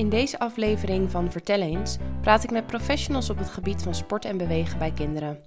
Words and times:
In 0.00 0.08
deze 0.08 0.38
aflevering 0.38 1.10
van 1.10 1.30
Vertel 1.30 1.60
eens 1.60 1.96
praat 2.20 2.44
ik 2.44 2.50
met 2.50 2.66
professionals 2.66 3.30
op 3.30 3.38
het 3.38 3.48
gebied 3.48 3.82
van 3.82 3.94
sport 3.94 4.24
en 4.24 4.36
bewegen 4.36 4.78
bij 4.78 4.92
kinderen. 4.92 5.38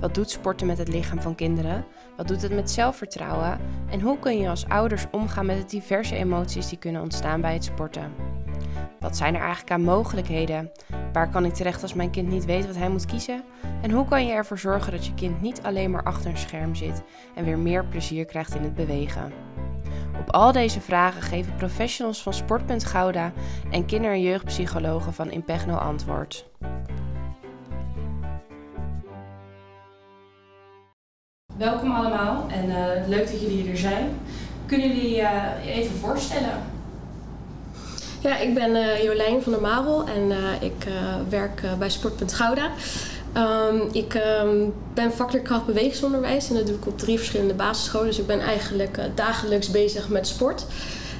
Wat 0.00 0.14
doet 0.14 0.30
sporten 0.30 0.66
met 0.66 0.78
het 0.78 0.88
lichaam 0.88 1.20
van 1.20 1.34
kinderen? 1.34 1.84
Wat 2.16 2.28
doet 2.28 2.42
het 2.42 2.54
met 2.54 2.70
zelfvertrouwen? 2.70 3.58
En 3.90 4.00
hoe 4.00 4.18
kun 4.18 4.38
je 4.38 4.48
als 4.48 4.68
ouders 4.68 5.06
omgaan 5.10 5.46
met 5.46 5.60
de 5.60 5.66
diverse 5.66 6.16
emoties 6.16 6.68
die 6.68 6.78
kunnen 6.78 7.02
ontstaan 7.02 7.40
bij 7.40 7.52
het 7.52 7.64
sporten? 7.64 8.12
Wat 9.00 9.16
zijn 9.16 9.34
er 9.34 9.40
eigenlijk 9.40 9.70
aan 9.70 9.82
mogelijkheden? 9.82 10.70
Waar 11.12 11.30
kan 11.30 11.44
ik 11.44 11.54
terecht 11.54 11.82
als 11.82 11.94
mijn 11.94 12.10
kind 12.10 12.28
niet 12.28 12.44
weet 12.44 12.66
wat 12.66 12.76
hij 12.76 12.90
moet 12.90 13.06
kiezen? 13.06 13.44
En 13.82 13.90
hoe 13.90 14.04
kan 14.04 14.26
je 14.26 14.32
ervoor 14.32 14.58
zorgen 14.58 14.92
dat 14.92 15.06
je 15.06 15.14
kind 15.14 15.40
niet 15.40 15.62
alleen 15.62 15.90
maar 15.90 16.04
achter 16.04 16.30
een 16.30 16.36
scherm 16.36 16.74
zit 16.74 17.02
en 17.34 17.44
weer 17.44 17.58
meer 17.58 17.84
plezier 17.84 18.24
krijgt 18.24 18.54
in 18.54 18.62
het 18.62 18.74
bewegen? 18.74 19.32
Op 20.20 20.30
al 20.30 20.52
deze 20.52 20.80
vragen 20.80 21.22
geven 21.22 21.54
professionals 21.56 22.22
van 22.22 22.34
Sportpunt 22.34 22.84
Gouda 22.84 23.32
en 23.70 23.86
kinder- 23.86 24.12
en 24.12 24.22
jeugdpsychologen 24.22 25.12
van 25.12 25.30
Impegno 25.30 25.74
antwoord. 25.74 26.46
Welkom 31.56 31.90
allemaal 31.92 32.46
en 32.48 32.68
uh, 32.68 33.08
leuk 33.08 33.30
dat 33.30 33.40
jullie 33.40 33.70
er 33.70 33.76
zijn. 33.76 34.18
Kunnen 34.66 34.88
jullie 34.88 35.20
uh, 35.20 35.64
je 35.64 35.70
even 35.70 35.96
voorstellen? 35.96 36.62
Ja, 38.20 38.36
ik 38.36 38.54
ben 38.54 38.70
uh, 38.70 39.02
Jolijn 39.02 39.42
van 39.42 39.52
der 39.52 39.60
Marel 39.60 40.04
en 40.08 40.32
ik 40.60 40.86
werk 41.28 41.62
bij 41.78 41.90
Sportpunt 41.90 42.32
Gouda. 42.32 42.70
Um, 43.36 43.88
ik 43.92 44.14
um, 44.14 44.72
ben 44.94 45.12
vakleerkracht 45.12 45.66
bewegingsonderwijs 45.66 46.48
en 46.48 46.54
dat 46.54 46.66
doe 46.66 46.76
ik 46.76 46.86
op 46.86 46.98
drie 46.98 47.16
verschillende 47.16 47.54
basisscholen. 47.54 48.06
Dus 48.06 48.18
ik 48.18 48.26
ben 48.26 48.40
eigenlijk 48.40 48.98
uh, 48.98 49.04
dagelijks 49.14 49.70
bezig 49.70 50.08
met 50.08 50.26
sport. 50.26 50.66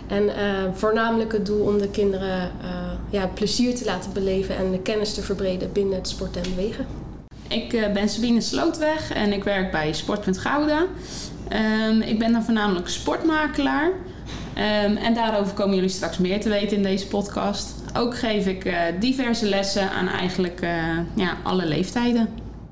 En 0.07 0.25
uh, 0.25 0.33
voornamelijk 0.73 1.33
het 1.33 1.47
doel 1.47 1.67
om 1.67 1.79
de 1.79 1.89
kinderen 1.89 2.51
uh, 2.63 2.69
ja, 3.11 3.27
plezier 3.27 3.75
te 3.75 3.85
laten 3.85 4.13
beleven 4.13 4.57
en 4.57 4.71
de 4.71 4.79
kennis 4.79 5.15
te 5.15 5.23
verbreden 5.23 5.73
binnen 5.73 5.95
het 5.95 6.09
sport 6.09 6.37
en 6.37 6.43
bewegen. 6.43 6.87
Ik 7.49 7.91
ben 7.93 8.09
Sabine 8.09 8.41
Slootweg 8.41 9.13
en 9.13 9.33
ik 9.33 9.45
werk 9.45 9.71
bij 9.71 9.93
Sportpunt 9.93 10.39
Gouda. 10.39 10.87
Um, 11.89 12.01
ik 12.01 12.19
ben 12.19 12.33
dan 12.33 12.43
voornamelijk 12.43 12.89
sportmakelaar. 12.89 13.91
en 14.55 15.15
daarover 15.15 15.55
komen 15.55 15.75
jullie 15.75 15.91
straks 15.91 16.19
meer 16.19 16.41
te 16.41 16.49
weten 16.49 16.77
in 16.77 16.83
deze 16.83 17.07
podcast. 17.07 17.80
Ook 17.95 18.17
geef 18.17 18.47
ik 18.47 18.65
uh, 18.65 18.75
diverse 19.01 19.47
lessen 19.47 19.91
aan 19.91 20.09
eigenlijk 20.09 20.61
uh, 20.63 20.71
ja, 21.15 21.37
alle 21.43 21.67
leeftijden. 21.67 22.29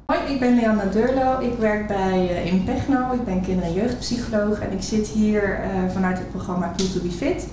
Hoi, 0.06 0.32
ik 0.32 0.40
ben 0.40 0.54
Leanna 0.54 0.84
Durlo. 0.84 1.40
Ik 1.40 1.58
werk 1.58 1.86
bij 1.86 2.28
uh, 2.30 2.52
Impegno. 2.52 3.12
Ik 3.12 3.24
ben 3.24 3.42
kinder- 3.42 3.64
en 3.64 3.72
jeugdpsycholoog 3.72 4.60
en 4.60 4.72
ik 4.72 4.82
zit 4.82 5.08
hier 5.08 5.58
vanuit 5.92 6.18
het 6.18 6.30
programma 6.30 6.72
Cool 6.76 6.90
to 6.90 7.00
be 7.00 7.10
Fit. 7.10 7.46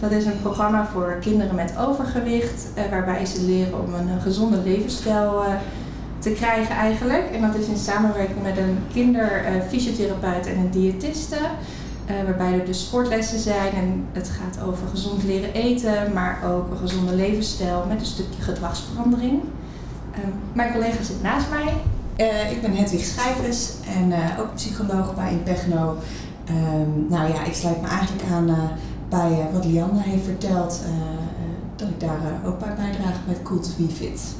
Dat 0.00 0.10
is 0.10 0.24
een 0.24 0.40
programma 0.42 0.86
voor 0.86 1.18
kinderen 1.20 1.54
met 1.54 1.74
overgewicht, 1.78 2.66
waarbij 2.90 3.26
ze 3.26 3.42
leren 3.42 3.82
om 3.82 3.94
een 3.94 4.20
gezonde 4.20 4.62
levensstijl 4.64 5.44
te 6.18 6.30
krijgen 6.30 6.76
eigenlijk. 6.76 7.30
En 7.32 7.40
dat 7.40 7.54
is 7.54 7.66
in 7.66 7.76
samenwerking 7.76 8.42
met 8.42 8.58
een 8.58 8.78
kinderfysiotherapeut 8.92 10.46
en 10.46 10.56
een 10.56 10.70
diëtiste. 10.70 11.36
Uh, 12.10 12.24
waarbij 12.24 12.58
er 12.58 12.64
dus 12.64 12.80
sportlessen 12.80 13.38
zijn 13.38 13.72
en 13.72 14.06
het 14.12 14.28
gaat 14.28 14.62
over 14.62 14.88
gezond 14.88 15.22
leren 15.22 15.52
eten, 15.52 16.12
maar 16.12 16.38
ook 16.44 16.70
een 16.70 16.76
gezonde 16.76 17.14
levensstijl 17.14 17.84
met 17.88 18.00
een 18.00 18.06
stukje 18.06 18.42
gedragsverandering. 18.42 19.42
Uh, 20.12 20.18
mijn 20.52 20.72
collega 20.72 21.02
zit 21.02 21.22
naast 21.22 21.46
mij. 21.50 21.74
Uh, 22.16 22.50
ik 22.50 22.60
ben 22.60 22.76
Hedwig 22.76 23.04
Schijvers 23.04 23.70
en 23.96 24.12
ook 24.40 24.54
psycholoog 24.54 25.14
bij 25.14 25.32
Impegno. 25.32 25.96
Um, 26.50 27.06
nou 27.08 27.32
ja, 27.32 27.44
ik 27.44 27.54
sluit 27.54 27.80
me 27.80 27.88
eigenlijk 27.88 28.22
aan 28.32 28.56
bij 29.08 29.48
wat 29.52 29.64
Lianne 29.64 30.02
heeft 30.02 30.24
verteld, 30.24 30.80
dat 31.76 31.88
ik 31.88 32.00
daar 32.00 32.20
ook 32.44 32.58
bij 32.58 32.74
bijdraag 32.74 33.16
met 33.26 33.42
Cool 33.42 33.60
to 33.60 33.70
Be 33.76 33.88
Fit. 33.88 34.34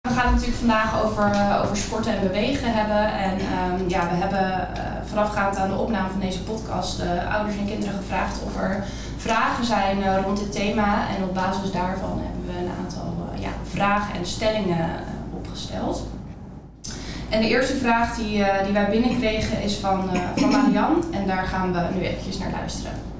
We 0.00 0.14
gaan 0.14 0.24
het 0.24 0.32
natuurlijk 0.32 0.58
vandaag 0.58 1.04
over, 1.04 1.60
over 1.62 1.76
sporten 1.76 2.16
en 2.16 2.26
bewegen 2.26 2.74
hebben. 2.74 3.12
En 3.18 3.32
um, 3.32 3.88
ja, 3.88 4.08
we 4.08 4.14
hebben 4.14 4.68
voorafgaand 5.04 5.56
aan 5.56 5.70
de 5.70 5.76
opname 5.76 6.10
van 6.10 6.20
deze 6.20 6.42
podcast 6.42 7.00
uh, 7.00 7.34
ouders 7.34 7.56
en 7.56 7.66
kinderen 7.66 7.94
gevraagd 7.94 8.42
of 8.42 8.56
er 8.56 8.84
vragen 9.16 9.64
zijn 9.64 10.22
rond 10.22 10.38
dit 10.38 10.52
thema. 10.52 11.08
En 11.08 11.22
op 11.22 11.34
basis 11.34 11.72
daarvan 11.72 12.20
hebben 12.22 12.46
we 12.46 12.60
een 12.60 12.72
aantal 12.80 13.28
ja, 13.38 13.50
vragen 13.70 14.14
en 14.14 14.26
stellingen 14.26 14.90
opgesteld. 15.36 16.06
En 17.28 17.40
de 17.40 17.48
eerste 17.48 17.76
vraag 17.76 18.16
die, 18.16 18.44
die 18.64 18.72
wij 18.72 18.90
binnenkregen 18.90 19.62
is 19.62 19.76
van, 19.76 20.10
van 20.36 20.50
Marian. 20.50 21.04
En 21.12 21.26
daar 21.26 21.44
gaan 21.44 21.72
we 21.72 21.86
nu 21.94 22.00
eventjes 22.00 22.38
naar 22.38 22.50
luisteren. 22.50 23.10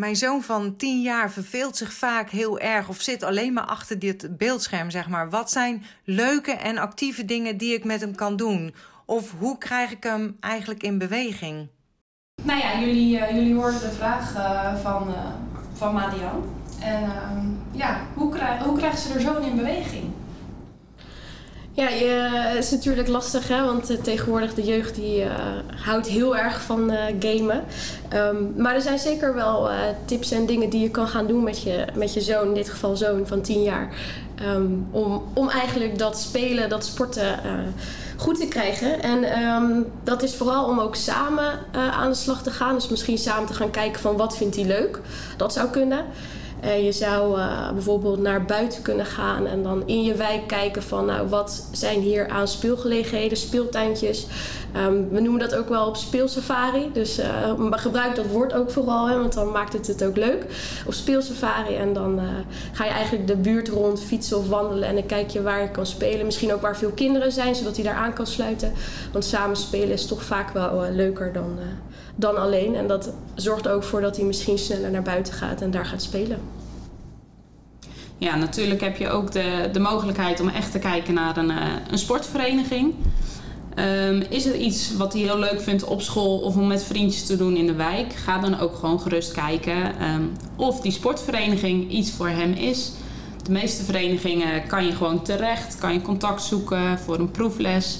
Mijn 0.00 0.16
zoon 0.16 0.42
van 0.42 0.76
10 0.76 1.02
jaar 1.02 1.30
verveelt 1.30 1.76
zich 1.76 1.92
vaak 1.92 2.30
heel 2.30 2.58
erg 2.58 2.88
of 2.88 3.00
zit 3.00 3.22
alleen 3.22 3.52
maar 3.52 3.64
achter 3.64 3.98
dit 3.98 4.36
beeldscherm, 4.36 4.90
zeg 4.90 5.08
maar. 5.08 5.30
Wat 5.30 5.50
zijn 5.50 5.84
leuke 6.04 6.52
en 6.52 6.78
actieve 6.78 7.24
dingen 7.24 7.56
die 7.56 7.74
ik 7.74 7.84
met 7.84 8.00
hem 8.00 8.14
kan 8.14 8.36
doen? 8.36 8.74
Of 9.10 9.34
hoe 9.38 9.58
krijg 9.58 9.90
ik 9.90 10.02
hem 10.02 10.36
eigenlijk 10.40 10.82
in 10.82 10.98
beweging? 10.98 11.68
Nou 12.42 12.58
ja, 12.58 12.80
jullie, 12.80 13.18
uh, 13.18 13.30
jullie 13.30 13.54
hoorden 13.54 13.80
de 13.80 13.90
vraag 13.90 14.34
uh, 14.36 14.74
van, 14.82 15.08
uh, 15.08 15.14
van 15.72 15.94
Madian. 15.94 16.44
En 16.80 17.02
ehm, 17.02 17.46
ja, 17.70 18.00
hoe, 18.14 18.32
krijg, 18.32 18.62
hoe 18.62 18.78
krijgt 18.78 19.00
ze 19.00 19.12
er 19.12 19.20
zoon 19.20 19.42
in 19.42 19.56
beweging? 19.56 20.04
Ja, 21.72 21.86
het 21.86 22.64
is 22.64 22.70
natuurlijk 22.70 23.08
lastig, 23.08 23.48
hè? 23.48 23.64
want 23.64 23.90
uh, 23.90 24.00
tegenwoordig 24.00 24.54
de 24.54 24.64
jeugd 24.64 24.94
die, 24.94 25.24
uh, 25.24 25.30
houdt 25.76 26.06
heel 26.06 26.36
erg 26.36 26.62
van 26.62 26.92
uh, 26.92 27.04
gamen. 27.18 27.64
Um, 28.14 28.54
maar 28.56 28.74
er 28.74 28.82
zijn 28.82 28.98
zeker 28.98 29.34
wel 29.34 29.70
tips 30.04 30.30
en 30.30 30.46
dingen 30.46 30.70
die 30.70 30.80
je 30.80 30.90
kan 30.90 31.08
gaan 31.08 31.26
doen 31.26 31.42
met 31.42 31.62
je, 31.62 31.84
met 31.94 32.14
je 32.14 32.20
zoon, 32.20 32.48
in 32.48 32.54
dit 32.54 32.68
geval 32.68 32.96
zoon 32.96 33.26
van 33.26 33.40
10 33.40 33.62
jaar. 33.62 33.94
Um, 34.42 34.86
om, 34.90 35.22
om 35.34 35.48
eigenlijk 35.48 35.98
dat 35.98 36.18
spelen, 36.18 36.68
dat 36.68 36.84
sporten 36.84 37.38
goed 38.20 38.40
te 38.40 38.48
krijgen. 38.48 39.02
En 39.02 39.42
um, 39.42 39.86
dat 40.04 40.22
is 40.22 40.34
vooral 40.34 40.64
om 40.64 40.78
ook 40.78 40.96
samen 40.96 41.58
aan 41.72 42.10
de 42.10 42.16
slag 42.16 42.42
te 42.42 42.50
gaan. 42.50 42.74
Dus 42.74 42.88
misschien 42.88 43.18
samen 43.18 43.46
te 43.46 43.54
gaan 43.54 43.70
kijken 43.70 44.00
van 44.00 44.16
wat 44.16 44.36
vindt 44.36 44.56
hij 44.56 44.64
leuk. 44.64 45.00
Dat 45.36 45.52
zou 45.52 45.70
kunnen. 45.70 46.04
Uh, 46.64 46.84
je 46.84 46.92
zou 46.92 47.38
uh, 47.38 47.72
bijvoorbeeld 47.72 48.18
naar 48.18 48.44
buiten 48.44 48.82
kunnen 48.82 49.06
gaan 49.06 49.46
en 49.46 49.62
dan 49.62 49.82
in 49.86 50.02
je 50.02 50.14
wijk 50.14 50.46
kijken 50.46 50.82
van 50.82 51.06
nou, 51.06 51.28
wat 51.28 51.68
zijn 51.72 52.00
hier 52.00 52.28
aan 52.28 52.48
speelgelegenheden, 52.48 53.38
speeltuintjes. 53.38 54.26
Um, 54.76 55.08
we 55.08 55.20
noemen 55.20 55.40
dat 55.40 55.54
ook 55.54 55.68
wel 55.68 55.86
op 55.86 55.96
speelsafari. 55.96 56.90
Dus 56.92 57.18
uh, 57.18 57.26
gebruik 57.70 58.16
dat 58.16 58.26
woord 58.26 58.52
ook 58.52 58.70
vooral, 58.70 59.08
hè, 59.08 59.18
want 59.18 59.32
dan 59.32 59.50
maakt 59.50 59.72
het 59.72 59.86
het 59.86 60.04
ook 60.04 60.16
leuk. 60.16 60.44
Op 60.86 60.92
speelsafari 60.92 61.74
en 61.76 61.92
dan 61.92 62.20
ga 62.72 62.84
je 62.84 62.90
eigenlijk 62.90 63.26
de 63.26 63.36
buurt 63.36 63.68
rond 63.68 64.02
fietsen 64.02 64.38
of 64.38 64.48
wandelen 64.48 64.88
en 64.88 64.94
dan 64.94 65.06
kijk 65.06 65.30
je 65.30 65.42
waar 65.42 65.62
je 65.62 65.70
kan 65.70 65.86
spelen. 65.86 66.26
Misschien 66.26 66.52
ook 66.52 66.60
waar 66.60 66.76
veel 66.76 66.90
kinderen 66.90 67.32
zijn, 67.32 67.54
zodat 67.54 67.76
hij 67.76 67.84
daar 67.84 67.94
aan 67.94 68.12
kan 68.12 68.26
sluiten. 68.26 68.72
Want 69.12 69.24
samen 69.24 69.56
spelen 69.56 69.92
is 69.92 70.06
toch 70.06 70.22
vaak 70.22 70.52
wel 70.52 70.84
leuker 70.90 71.32
dan 71.32 71.58
dan 72.16 72.36
alleen. 72.36 72.74
En 72.74 72.86
dat 72.86 73.12
zorgt 73.34 73.68
ook 73.68 73.82
voor 73.82 74.00
dat 74.00 74.16
hij 74.16 74.24
misschien 74.24 74.58
sneller 74.58 74.90
naar 74.90 75.02
buiten 75.02 75.32
gaat 75.32 75.60
en 75.60 75.70
daar 75.70 75.86
gaat 75.86 76.02
spelen. 76.02 76.38
Ja, 78.18 78.36
natuurlijk 78.36 78.80
heb 78.80 78.96
je 78.96 79.08
ook 79.08 79.32
de, 79.32 79.68
de 79.72 79.80
mogelijkheid 79.80 80.40
om 80.40 80.48
echt 80.48 80.72
te 80.72 80.78
kijken 80.78 81.14
naar 81.14 81.36
een, 81.36 81.52
een 81.90 81.98
sportvereniging. 81.98 82.94
Um, 83.74 84.22
is 84.28 84.46
er 84.46 84.54
iets 84.54 84.96
wat 84.96 85.12
hij 85.12 85.22
heel 85.22 85.38
leuk 85.38 85.60
vindt 85.60 85.84
op 85.84 86.00
school 86.02 86.38
of 86.38 86.56
om 86.56 86.66
met 86.66 86.82
vriendjes 86.82 87.26
te 87.26 87.36
doen 87.36 87.56
in 87.56 87.66
de 87.66 87.74
wijk? 87.74 88.12
Ga 88.12 88.38
dan 88.38 88.58
ook 88.58 88.74
gewoon 88.74 89.00
gerust 89.00 89.32
kijken 89.32 90.04
um, 90.04 90.32
of 90.56 90.80
die 90.80 90.92
sportvereniging 90.92 91.90
iets 91.90 92.10
voor 92.10 92.28
hem 92.28 92.52
is. 92.52 92.92
De 93.42 93.50
meeste 93.50 93.84
verenigingen 93.84 94.66
kan 94.66 94.86
je 94.86 94.92
gewoon 94.92 95.22
terecht, 95.22 95.78
kan 95.78 95.92
je 95.92 96.02
contact 96.02 96.42
zoeken 96.42 96.98
voor 96.98 97.18
een 97.18 97.30
proefles. 97.30 97.98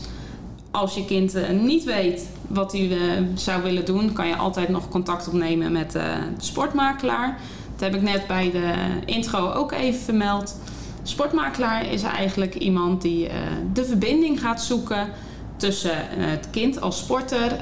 Als 0.70 0.94
je 0.94 1.04
kind 1.04 1.36
uh, 1.36 1.48
niet 1.48 1.84
weet 1.84 2.28
wat 2.48 2.72
hij 2.72 2.88
uh, 2.88 2.96
zou 3.34 3.62
willen 3.62 3.84
doen, 3.84 4.12
kan 4.12 4.28
je 4.28 4.36
altijd 4.36 4.68
nog 4.68 4.88
contact 4.88 5.28
opnemen 5.28 5.72
met 5.72 5.94
uh, 5.96 6.02
de 6.38 6.44
sportmakelaar. 6.44 7.38
Dat 7.76 7.80
heb 7.80 7.94
ik 7.94 8.02
net 8.02 8.26
bij 8.26 8.50
de 8.50 8.72
intro 9.04 9.52
ook 9.52 9.72
even 9.72 10.00
vermeld. 10.00 10.60
Sportmakelaar 11.02 11.92
is 11.92 12.02
eigenlijk 12.02 12.54
iemand 12.54 13.02
die 13.02 13.28
de 13.72 13.84
verbinding 13.84 14.40
gaat 14.40 14.62
zoeken 14.62 15.08
tussen 15.56 15.96
het 16.08 16.50
kind 16.50 16.80
als 16.80 16.98
sporter 16.98 17.52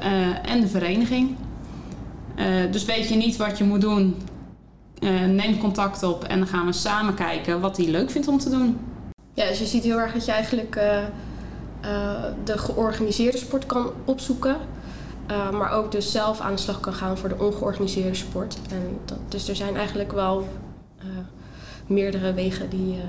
en 0.42 0.60
de 0.60 0.68
vereniging. 0.68 1.36
dus 2.70 2.84
weet 2.84 3.08
je 3.08 3.14
niet 3.14 3.36
wat 3.36 3.58
je 3.58 3.64
moet 3.64 3.80
doen, 3.80 4.16
neem 5.28 5.58
contact 5.58 6.02
op 6.02 6.24
en 6.24 6.38
dan 6.38 6.48
gaan 6.48 6.66
we 6.66 6.72
samen 6.72 7.14
kijken 7.14 7.60
wat 7.60 7.76
hij 7.76 7.86
leuk 7.86 8.10
vindt 8.10 8.28
om 8.28 8.38
te 8.38 8.50
doen. 8.50 8.78
Ja, 9.34 9.46
dus 9.48 9.58
je 9.58 9.66
ziet 9.66 9.84
heel 9.84 9.98
erg 9.98 10.12
dat 10.12 10.24
je 10.24 10.32
eigenlijk 10.32 10.78
uh, 11.84 12.24
de 12.44 12.58
georganiseerde 12.58 13.38
sport 13.38 13.66
kan 13.66 13.90
opzoeken. 14.04 14.56
Uh, 15.30 15.50
maar 15.50 15.70
ook 15.70 15.92
dus 15.92 16.12
zelf 16.12 16.40
aan 16.40 16.54
de 16.54 16.60
slag 16.60 16.80
kan 16.80 16.92
gaan 16.92 17.18
voor 17.18 17.28
de 17.28 17.38
ongeorganiseerde 17.38 18.14
sport. 18.14 18.58
En 18.70 18.98
dat, 19.04 19.18
dus 19.28 19.48
er 19.48 19.56
zijn 19.56 19.76
eigenlijk 19.76 20.12
wel 20.12 20.48
uh, 20.98 21.04
meerdere 21.86 22.34
wegen 22.34 22.70
die 22.70 22.92
je 22.92 23.02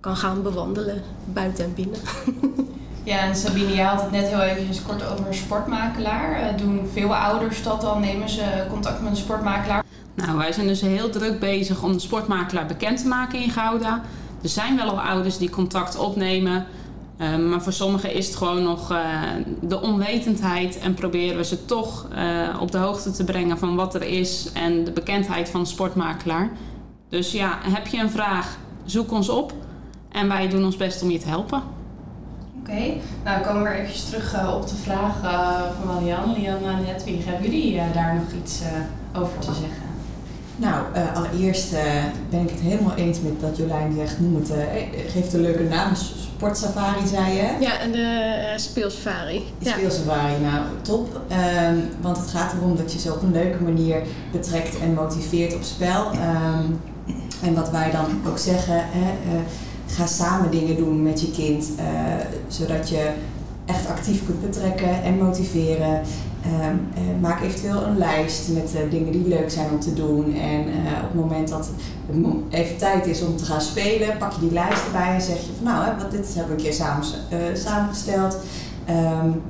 kan 0.00 0.16
gaan 0.16 0.42
bewandelen, 0.42 1.02
buiten 1.24 1.64
en 1.64 1.74
binnen. 1.74 2.00
Ja, 3.04 3.18
en 3.18 3.36
Sabine, 3.36 3.74
jij 3.74 3.84
had 3.84 4.00
het 4.00 4.10
net 4.10 4.26
heel 4.26 4.40
even 4.40 4.84
kort 4.86 5.06
over 5.12 5.26
een 5.26 5.34
sportmakelaar. 5.34 6.56
doen 6.56 6.88
veel 6.92 7.16
ouders 7.16 7.62
dat 7.62 7.80
dan? 7.80 8.00
Nemen 8.00 8.28
ze 8.28 8.64
contact 8.70 9.00
met 9.00 9.10
een 9.10 9.16
sportmakelaar? 9.16 9.84
Nou, 10.14 10.36
wij 10.38 10.52
zijn 10.52 10.66
dus 10.66 10.80
heel 10.80 11.10
druk 11.10 11.40
bezig 11.40 11.82
om 11.82 11.92
de 11.92 11.98
sportmakelaar 11.98 12.66
bekend 12.66 12.98
te 12.98 13.06
maken 13.06 13.42
in 13.42 13.50
Gouda. 13.50 14.02
Er 14.42 14.48
zijn 14.48 14.76
wel 14.76 14.88
al 14.88 15.00
ouders 15.00 15.38
die 15.38 15.50
contact 15.50 15.98
opnemen. 15.98 16.66
Uh, 17.18 17.36
maar 17.36 17.62
voor 17.62 17.72
sommigen 17.72 18.14
is 18.14 18.26
het 18.26 18.36
gewoon 18.36 18.62
nog 18.62 18.92
uh, 18.92 19.20
de 19.60 19.80
onwetendheid 19.80 20.78
en 20.78 20.94
proberen 20.94 21.36
we 21.36 21.44
ze 21.44 21.64
toch 21.64 22.08
uh, 22.16 22.60
op 22.60 22.70
de 22.70 22.78
hoogte 22.78 23.10
te 23.10 23.24
brengen 23.24 23.58
van 23.58 23.76
wat 23.76 23.94
er 23.94 24.02
is 24.02 24.50
en 24.52 24.84
de 24.84 24.90
bekendheid 24.90 25.48
van 25.48 25.62
de 25.62 25.68
sportmakelaar. 25.68 26.50
Dus 27.08 27.32
ja, 27.32 27.58
heb 27.62 27.86
je 27.86 27.98
een 27.98 28.10
vraag, 28.10 28.58
zoek 28.84 29.12
ons 29.12 29.28
op 29.28 29.52
en 30.08 30.28
wij 30.28 30.48
doen 30.48 30.64
ons 30.64 30.76
best 30.76 31.02
om 31.02 31.10
je 31.10 31.18
te 31.18 31.28
helpen. 31.28 31.62
Oké, 32.60 32.92
nou 33.24 33.44
komen 33.44 33.62
we 33.62 33.68
even 33.68 34.06
terug 34.06 34.54
op 34.54 34.68
de 34.68 34.76
vraag 34.76 35.14
van 35.84 36.04
Lian. 36.04 36.32
Lian 36.32 36.64
en 36.64 36.84
Hedwig, 36.84 37.24
hebben 37.24 37.50
jullie 37.50 37.80
daar 37.92 38.14
nog 38.14 38.42
iets 38.42 38.62
over 39.16 39.38
te 39.38 39.52
zeggen? 39.52 39.83
Nou, 40.56 40.84
uh, 40.96 41.16
allereerst 41.16 41.72
uh, 41.72 41.78
ben 42.30 42.40
ik 42.40 42.50
het 42.50 42.60
helemaal 42.60 42.94
eens 42.94 43.20
met 43.20 43.40
dat 43.40 43.56
Jolijn 43.56 43.94
zegt, 43.96 44.20
noem 44.20 44.34
het, 44.34 44.50
uh, 44.50 44.56
geeft 45.12 45.32
een 45.32 45.40
leuke 45.40 45.62
naam, 45.62 45.94
sportsafari 45.94 47.06
zei 47.06 47.32
je. 47.32 47.56
Ja, 47.60 47.78
en 47.78 47.92
de 47.92 48.52
speelsafari. 48.56 49.44
De 49.58 49.68
speelsafari, 49.68 50.40
nou 50.42 50.64
top. 50.82 51.20
Um, 51.68 51.88
want 52.00 52.16
het 52.16 52.30
gaat 52.30 52.52
erom 52.52 52.76
dat 52.76 52.92
je 52.92 52.98
ze 52.98 53.12
op 53.12 53.22
een 53.22 53.32
leuke 53.32 53.62
manier 53.62 54.02
betrekt 54.32 54.78
en 54.78 54.94
motiveert 54.94 55.54
op 55.54 55.62
spel. 55.62 56.06
Um, 56.06 56.80
en 57.42 57.54
wat 57.54 57.70
wij 57.70 57.90
dan 57.90 58.06
ook 58.28 58.38
zeggen, 58.38 58.74
hè, 58.76 59.12
ga 59.86 60.06
samen 60.06 60.50
dingen 60.50 60.76
doen 60.76 61.02
met 61.02 61.20
je 61.20 61.30
kind, 61.30 61.66
zodat 62.48 62.88
je 62.88 63.10
echt 63.66 63.88
actief 63.88 64.24
kunt 64.26 64.40
betrekken 64.40 65.02
en 65.02 65.18
motiveren. 65.18 66.00
Um, 66.46 66.88
uh, 66.94 67.20
maak 67.20 67.42
eventueel 67.42 67.82
een 67.82 67.98
lijst 67.98 68.48
met 68.48 68.74
uh, 68.74 68.90
dingen 68.90 69.12
die 69.12 69.28
leuk 69.28 69.50
zijn 69.50 69.70
om 69.70 69.80
te 69.80 69.94
doen. 69.94 70.34
En 70.34 70.68
uh, 70.68 70.74
op 71.02 71.10
het 71.12 71.14
moment 71.14 71.48
dat 71.48 71.70
het 72.06 72.16
even 72.48 72.76
tijd 72.76 73.06
is 73.06 73.22
om 73.22 73.36
te 73.36 73.44
gaan 73.44 73.60
spelen, 73.60 74.18
pak 74.18 74.32
je 74.32 74.40
die 74.40 74.52
lijst 74.52 74.84
erbij 74.84 75.14
en 75.14 75.22
zeg 75.22 75.36
je 75.36 75.52
van 75.56 75.64
nou, 75.64 75.84
hè, 75.84 76.02
wat, 76.02 76.10
dit 76.10 76.34
hebben 76.34 76.56
we 76.56 76.58
een 76.58 76.64
keer 76.64 76.72
samen, 76.74 77.04
samengesteld. 77.54 78.38
Um, 78.90 79.42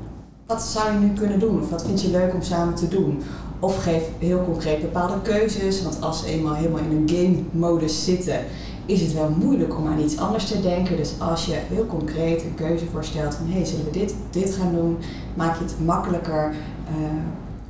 wat 0.46 0.62
zou 0.62 0.92
je 0.92 0.98
nu 0.98 1.12
kunnen 1.12 1.38
doen? 1.38 1.62
Of 1.62 1.70
wat 1.70 1.84
vind 1.84 2.02
je 2.02 2.10
leuk 2.10 2.34
om 2.34 2.42
samen 2.42 2.74
te 2.74 2.88
doen? 2.88 3.22
Of 3.60 3.82
geef 3.82 4.02
heel 4.18 4.44
concreet 4.44 4.80
bepaalde 4.80 5.22
keuzes. 5.22 5.82
Want 5.82 6.00
als 6.00 6.20
ze 6.20 6.26
eenmaal 6.26 6.54
helemaal 6.54 6.80
in 6.90 6.96
een 6.96 7.16
game 7.16 7.36
modus 7.50 8.04
zitten, 8.04 8.38
is 8.86 9.00
het 9.00 9.12
wel 9.12 9.30
moeilijk 9.38 9.76
om 9.78 9.86
aan 9.86 10.00
iets 10.00 10.18
anders 10.18 10.46
te 10.46 10.60
denken. 10.60 10.96
Dus 10.96 11.12
als 11.18 11.46
je 11.46 11.56
heel 11.68 11.86
concreet 11.86 12.42
een 12.42 12.54
keuze 12.54 12.84
voorstelt 12.92 13.34
van 13.34 13.46
hé, 13.46 13.52
hey, 13.52 13.64
zullen 13.64 13.84
we 13.84 13.90
dit, 13.90 14.14
dit 14.30 14.54
gaan 14.54 14.72
doen, 14.72 14.96
maak 15.34 15.58
je 15.58 15.64
het 15.64 15.74
makkelijker 15.84 16.54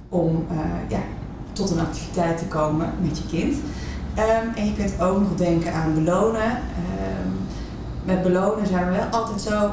om 0.08 0.46
uh, 0.50 0.58
ja, 0.88 0.98
tot 1.52 1.70
een 1.70 1.80
activiteit 1.80 2.38
te 2.38 2.44
komen 2.44 2.92
met 3.00 3.18
je 3.18 3.26
kind. 3.26 3.54
Um, 4.18 4.54
en 4.54 4.66
je 4.66 4.74
kunt 4.74 5.00
ook 5.00 5.20
nog 5.20 5.34
denken 5.34 5.72
aan 5.72 5.94
belonen. 5.94 6.50
Um, 6.50 7.32
met 8.04 8.22
belonen 8.22 8.66
zijn 8.66 8.86
we 8.86 8.92
wel 8.92 9.20
altijd 9.20 9.40
zo 9.40 9.70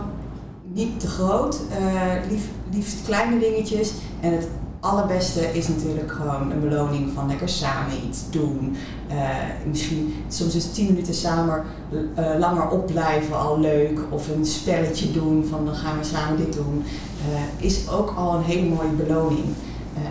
niet 0.73 0.99
te 0.99 1.07
groot, 1.07 1.61
uh, 1.79 2.29
lief, 2.29 2.49
liefst 2.71 3.05
kleine 3.05 3.39
dingetjes. 3.39 3.93
En 4.19 4.31
het 4.31 4.47
allerbeste 4.81 5.53
is 5.53 5.67
natuurlijk 5.67 6.11
gewoon 6.11 6.51
een 6.51 6.59
beloning 6.59 7.11
van 7.13 7.27
lekker 7.27 7.49
samen 7.49 7.93
iets 8.07 8.29
doen. 8.29 8.77
Uh, 9.11 9.17
misschien 9.65 10.23
soms 10.27 10.55
is 10.55 10.71
10 10.71 10.85
minuten 10.85 11.13
samen 11.13 11.63
uh, 11.91 12.25
langer 12.39 12.69
opblijven 12.69 13.39
al 13.39 13.59
leuk. 13.59 13.99
Of 14.09 14.29
een 14.29 14.45
spelletje 14.45 15.11
doen 15.11 15.45
van 15.49 15.65
dan 15.65 15.75
gaan 15.75 15.97
we 15.97 16.03
samen 16.03 16.37
dit 16.37 16.53
doen. 16.53 16.83
Uh, 17.31 17.65
is 17.65 17.89
ook 17.89 18.13
al 18.17 18.35
een 18.35 18.43
hele 18.43 18.67
mooie 18.67 18.91
beloning. 18.91 19.45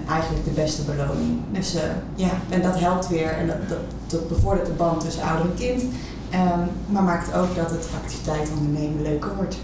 eigenlijk 0.09 0.45
de 0.45 0.51
beste 0.51 0.83
beloning. 0.83 1.39
Dus 1.53 1.77
ja, 2.15 2.31
en 2.49 2.63
dat 2.63 2.79
helpt 2.79 3.09
weer 3.09 3.31
en 3.31 3.47
dat, 3.47 3.79
dat, 4.07 4.29
bevordert 4.29 4.67
de 4.67 4.73
band 4.73 5.01
tussen 5.01 5.23
ouder 5.23 5.47
en 5.47 5.55
kind. 5.55 5.83
Um, 5.83 6.69
maar 6.87 7.03
maakt 7.03 7.35
ook 7.35 7.57
dat 7.57 7.71
het 7.71 7.89
activiteit 8.03 8.51
ondernemen 8.59 9.03
leuker 9.03 9.37
wordt. 9.37 9.57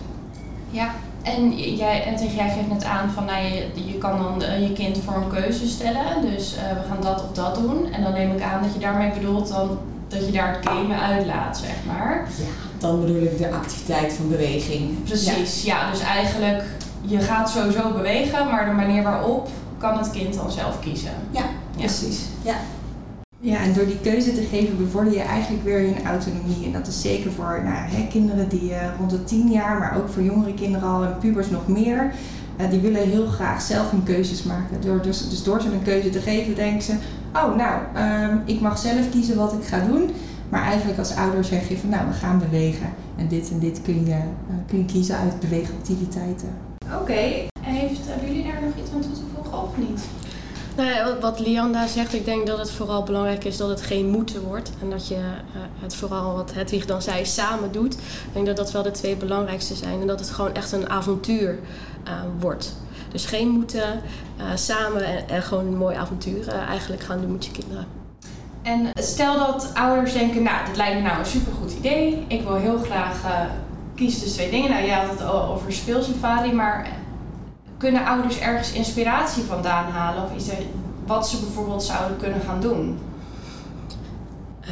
Ja, 0.71 0.95
en 1.27 1.75
jij, 1.77 2.05
en 2.05 2.35
jij 2.35 2.51
geeft 2.51 2.69
net 2.69 2.85
aan 2.85 3.11
van 3.11 3.25
nou, 3.25 3.45
je, 3.45 3.69
je 3.87 3.99
kan 3.99 4.19
dan 4.39 4.63
je 4.63 4.73
kind 4.73 4.99
voor 5.05 5.15
een 5.15 5.43
keuze 5.43 5.69
stellen. 5.69 6.21
Dus 6.31 6.55
uh, 6.55 6.61
we 6.61 6.89
gaan 6.89 7.03
dat 7.03 7.23
of 7.23 7.33
dat 7.33 7.55
doen. 7.55 7.93
En 7.93 8.03
dan 8.03 8.13
neem 8.13 8.33
ik 8.33 8.43
aan 8.43 8.63
dat 8.63 8.73
je 8.73 8.79
daarmee 8.79 9.11
bedoelt 9.11 9.49
dan 9.49 9.79
dat 10.09 10.27
je 10.27 10.33
daar 10.33 10.57
het 10.57 10.69
gamen 10.69 11.01
uitlaat, 11.01 11.59
zeg 11.59 11.77
maar. 11.87 12.29
Ja, 12.39 12.45
dan 12.79 13.01
bedoel 13.01 13.23
ik 13.23 13.39
de 13.39 13.51
activiteit 13.51 14.13
van 14.13 14.29
beweging. 14.29 15.05
Precies, 15.05 15.63
ja. 15.63 15.81
ja 15.81 15.91
dus 15.91 16.01
eigenlijk 16.01 16.65
je 17.01 17.21
gaat 17.21 17.51
sowieso 17.51 17.93
bewegen, 17.93 18.47
maar 18.47 18.65
de 18.65 18.73
manier 18.73 19.03
waarop 19.03 19.49
kan 19.79 19.99
het 19.99 20.11
kind 20.11 20.35
dan 20.35 20.51
zelf 20.51 20.81
kiezen. 20.81 21.13
Ja, 21.31 21.41
ja. 21.41 21.79
precies. 21.79 22.21
Ja. 22.43 22.55
Ja, 23.41 23.59
en 23.59 23.73
door 23.73 23.87
die 23.87 24.01
keuze 24.01 24.35
te 24.35 24.43
geven 24.43 24.77
bevorder 24.77 25.13
je 25.13 25.21
eigenlijk 25.21 25.65
weer 25.65 25.81
hun 25.81 26.05
autonomie. 26.07 26.65
En 26.65 26.73
dat 26.73 26.87
is 26.87 27.01
zeker 27.01 27.33
voor 27.33 27.61
nou, 27.65 27.77
hè, 27.77 28.07
kinderen 28.11 28.49
die 28.49 28.71
uh, 28.71 28.77
rond 28.99 29.11
de 29.11 29.25
tien 29.25 29.51
jaar, 29.51 29.79
maar 29.79 29.97
ook 29.97 30.09
voor 30.09 30.23
jongere 30.23 30.55
kinderen 30.55 30.89
al 30.89 31.05
en 31.05 31.19
pubers 31.19 31.51
nog 31.51 31.69
meer. 31.69 32.15
Uh, 32.61 32.71
die 32.71 32.81
willen 32.81 33.09
heel 33.09 33.27
graag 33.27 33.61
zelf 33.63 33.91
hun 33.91 34.03
keuzes 34.03 34.43
maken. 34.43 34.81
Door, 34.81 35.03
dus, 35.03 35.29
dus 35.29 35.43
door 35.43 35.61
ze 35.61 35.73
een 35.73 35.83
keuze 35.83 36.11
te 36.11 36.21
geven, 36.21 36.55
denken 36.55 36.83
ze: 36.83 36.93
Oh, 37.35 37.57
nou, 37.57 37.81
uh, 37.97 38.35
ik 38.45 38.61
mag 38.61 38.79
zelf 38.79 39.11
kiezen 39.11 39.37
wat 39.37 39.53
ik 39.53 39.65
ga 39.65 39.81
doen. 39.81 40.11
Maar 40.49 40.63
eigenlijk 40.63 40.99
als 40.99 41.15
ouder 41.15 41.45
zeg 41.45 41.69
je 41.69 41.79
van: 41.79 41.89
Nou, 41.89 42.07
we 42.09 42.13
gaan 42.13 42.39
bewegen. 42.39 42.89
En 43.17 43.29
dit 43.29 43.51
en 43.51 43.59
dit 43.59 43.83
kun 43.83 44.07
je, 44.07 44.11
uh, 44.11 44.55
kun 44.67 44.79
je 44.79 44.85
kiezen 44.85 45.17
uit 45.17 45.41
beweegactiviteiten. 45.41 46.49
Oké. 47.01 47.49
heeft 47.61 48.01
hebben 48.07 48.29
jullie 48.29 48.45
daar 48.45 48.63
nog 48.63 48.85
iets 48.85 48.93
aan 48.95 49.01
toe 49.01 49.13
te 49.13 49.21
voegen 49.35 49.63
of 49.63 49.77
niet? 49.77 50.01
Nou 50.77 51.21
wat 51.21 51.41
Lianda 51.41 51.87
zegt, 51.87 52.15
ik 52.15 52.25
denk 52.25 52.47
dat 52.47 52.59
het 52.59 52.71
vooral 52.71 53.03
belangrijk 53.03 53.45
is 53.45 53.57
dat 53.57 53.69
het 53.69 53.83
geen 53.83 54.09
moeten 54.09 54.43
wordt. 54.43 54.71
En 54.83 54.91
dat 54.91 55.09
je 55.09 55.15
uh, 55.15 55.21
het 55.81 55.95
vooral, 55.97 56.35
wat 56.35 56.53
Hedwig 56.53 56.87
dan 56.87 57.03
zei, 57.03 57.27
samen 57.27 57.73
doet. 57.73 57.95
Ik 57.95 58.33
denk 58.33 58.47
dat 58.47 58.57
dat 58.57 58.73
wel 58.73 58.83
de 58.83 58.91
twee 58.91 59.17
belangrijkste 59.17 59.75
zijn. 59.75 60.01
En 60.01 60.07
dat 60.07 60.21
het 60.21 60.31
gewoon 60.31 60.55
echt 60.55 60.73
een 60.73 60.91
avontuur 60.91 61.59
uh, 62.09 62.13
wordt. 62.39 62.77
Dus 63.13 63.25
geen 63.25 63.49
moeten, 63.49 64.03
uh, 64.39 64.45
samen 64.55 65.29
en, 65.29 65.43
gewoon 65.43 65.67
een 65.67 65.77
mooi 65.77 65.97
avontuur 65.97 66.49
eigenlijk 66.49 67.03
gaan 67.03 67.21
doen 67.21 67.33
met 67.33 67.45
je 67.45 67.51
kinderen. 67.51 67.87
En 68.63 68.91
stel 68.95 69.37
dat 69.39 69.71
ouders 69.75 70.13
denken, 70.13 70.43
nou, 70.43 70.67
dit 70.67 70.77
lijkt 70.77 70.97
me 70.97 71.03
nou 71.03 71.19
een 71.19 71.27
supergoed 71.27 71.73
idee. 71.73 72.25
Ik 72.29 72.43
wil 72.43 72.55
heel 72.55 72.79
graag 72.79 73.21
kiezen 73.95 74.21
tussen 74.21 74.39
twee 74.39 74.51
dingen. 74.51 74.71
Nou, 74.71 74.85
jij 74.85 74.95
had 74.95 75.19
het 75.19 75.29
over 75.29 75.73
speelsafari, 75.73 76.53
maar 76.53 76.89
kunnen 77.77 78.07
ouders 78.07 78.39
ergens 78.39 78.73
inspiratie 78.73 79.43
vandaan 79.43 79.91
halen? 79.91 80.25
Of 80.25 80.35
is 80.35 80.49
er 80.49 80.59
wat 81.07 81.29
ze 81.29 81.41
bijvoorbeeld 81.41 81.83
zouden 81.83 82.17
kunnen 82.17 82.41
gaan 82.41 82.61
doen? 82.61 82.99
Uh, 84.63 84.71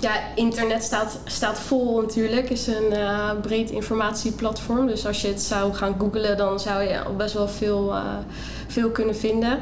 ja, 0.00 0.12
internet 0.34 0.82
staat, 0.82 1.18
staat 1.24 1.58
vol 1.58 2.00
natuurlijk. 2.00 2.50
is 2.50 2.66
een 2.66 2.92
uh, 2.92 3.30
breed 3.42 3.70
informatieplatform. 3.70 4.86
Dus 4.86 5.06
als 5.06 5.20
je 5.20 5.28
het 5.28 5.42
zou 5.42 5.74
gaan 5.74 5.94
googlen, 5.98 6.36
dan 6.36 6.60
zou 6.60 6.82
je 6.82 7.02
best 7.16 7.34
wel 7.34 7.48
veel, 7.48 7.94
uh, 7.94 8.02
veel 8.66 8.90
kunnen 8.90 9.16
vinden. 9.16 9.58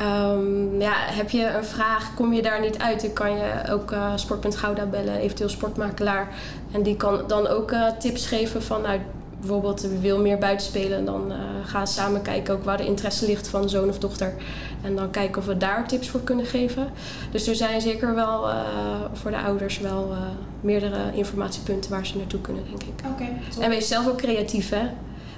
Um, 0.00 0.80
ja, 0.80 0.92
heb 0.94 1.30
je 1.30 1.46
een 1.46 1.64
vraag, 1.64 2.14
kom 2.14 2.32
je 2.32 2.42
daar 2.42 2.60
niet 2.60 2.78
uit, 2.78 3.00
dan 3.00 3.12
kan 3.12 3.30
je 3.30 3.52
ook 3.70 3.94
Sport.Gouda 4.14 4.86
bellen, 4.86 5.14
eventueel 5.14 5.48
sportmakelaar. 5.48 6.28
En 6.72 6.82
die 6.82 6.96
kan 6.96 7.22
dan 7.26 7.46
ook 7.46 7.74
tips 7.98 8.26
geven 8.26 8.62
van 8.62 8.82
nou, 8.82 9.00
bijvoorbeeld 9.38 9.86
wil 10.00 10.20
meer 10.20 10.38
buiten 10.38 10.66
spelen, 10.66 11.04
dan 11.04 11.24
uh, 11.28 11.36
ga 11.64 11.86
samen 11.86 12.22
kijken 12.22 12.54
ook 12.54 12.64
waar 12.64 12.76
de 12.76 12.86
interesse 12.86 13.26
ligt 13.26 13.48
van 13.48 13.68
zoon 13.68 13.88
of 13.88 13.98
dochter. 13.98 14.32
En 14.82 14.96
dan 14.96 15.10
kijken 15.10 15.40
of 15.40 15.46
we 15.46 15.56
daar 15.56 15.88
tips 15.88 16.08
voor 16.08 16.20
kunnen 16.20 16.46
geven. 16.46 16.88
Dus 17.30 17.46
er 17.46 17.54
zijn 17.54 17.80
zeker 17.80 18.14
wel 18.14 18.48
uh, 18.48 18.54
voor 19.12 19.30
de 19.30 19.38
ouders 19.38 19.78
wel 19.78 20.08
uh, 20.10 20.18
meerdere 20.60 20.98
informatiepunten 21.12 21.90
waar 21.90 22.06
ze 22.06 22.16
naartoe 22.16 22.40
kunnen, 22.40 22.64
denk 22.68 22.82
ik. 22.82 23.10
Oké. 23.12 23.22
Okay, 23.22 23.64
en 23.64 23.70
wees 23.70 23.88
zelf 23.88 24.08
ook 24.08 24.16
creatief, 24.16 24.70
hè? 24.70 24.84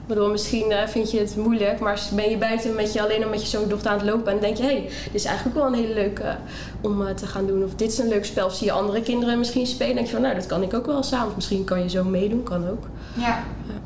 Ik 0.01 0.17
bedoel, 0.17 0.31
misschien 0.31 0.73
vind 0.87 1.11
je 1.11 1.19
het 1.19 1.37
moeilijk, 1.37 1.81
maar 1.81 2.01
ben 2.15 2.31
je 2.31 2.37
buiten 2.39 2.75
met 2.75 2.93
je 2.93 3.03
alleen 3.03 3.31
met 3.31 3.41
je 3.43 3.49
zoon 3.49 3.63
of 3.63 3.69
dochter 3.69 3.91
aan 3.91 3.99
het 3.99 4.07
lopen 4.07 4.33
en 4.33 4.41
denk 4.41 4.57
je, 4.57 4.63
hé, 4.63 4.69
hey, 4.69 4.83
dit 4.83 5.15
is 5.15 5.25
eigenlijk 5.25 5.57
wel 5.57 5.67
een 5.67 5.75
hele 5.75 5.95
leuke 5.95 6.37
om 6.81 7.15
te 7.15 7.27
gaan 7.27 7.47
doen. 7.47 7.65
Of 7.65 7.75
dit 7.75 7.93
is 7.93 7.99
een 7.99 8.09
leuk 8.09 8.25
spel. 8.25 8.47
Of 8.47 8.55
zie 8.55 8.67
je 8.67 8.73
andere 8.73 9.03
kinderen 9.03 9.39
misschien 9.39 9.67
spelen, 9.67 9.95
denk 9.95 10.07
je 10.07 10.13
van, 10.13 10.23
nou, 10.23 10.35
dat 10.35 10.47
kan 10.47 10.63
ik 10.63 10.75
ook 10.75 10.87
wel 10.87 11.03
samen. 11.03 11.27
Of 11.29 11.35
misschien 11.35 11.65
kan 11.65 11.83
je 11.83 11.89
zo 11.89 12.05
meedoen, 12.05 12.43
kan 12.43 12.69
ook. 12.69 12.83
Ja. 13.17 13.45
Ja. 13.67 13.80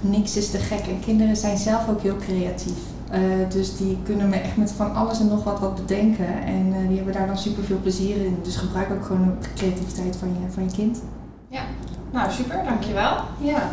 Niks 0.00 0.36
is 0.36 0.50
te 0.50 0.58
gek 0.58 0.86
en 0.86 1.00
kinderen 1.00 1.36
zijn 1.36 1.58
zelf 1.58 1.88
ook 1.88 2.02
heel 2.02 2.16
creatief. 2.16 2.78
Uh, 3.14 3.20
dus 3.48 3.76
die 3.76 3.98
kunnen 4.04 4.28
me 4.28 4.36
echt 4.36 4.56
met 4.56 4.72
van 4.72 4.94
alles 4.94 5.20
en 5.20 5.28
nog 5.28 5.44
wat 5.44 5.60
wat 5.60 5.74
bedenken. 5.74 6.42
En 6.42 6.66
uh, 6.66 6.88
die 6.88 6.96
hebben 6.96 7.14
daar 7.14 7.26
dan 7.26 7.38
super 7.38 7.64
veel 7.64 7.78
plezier 7.82 8.16
in. 8.16 8.38
Dus 8.42 8.56
gebruik 8.56 8.90
ook 8.90 9.04
gewoon 9.04 9.36
de 9.40 9.48
creativiteit 9.54 10.16
van 10.16 10.28
je, 10.28 10.52
van 10.52 10.64
je 10.64 10.70
kind. 10.70 11.02
Ja, 11.48 11.62
nou 12.10 12.30
super, 12.32 12.64
dankjewel. 12.64 13.16
Ja. 13.38 13.70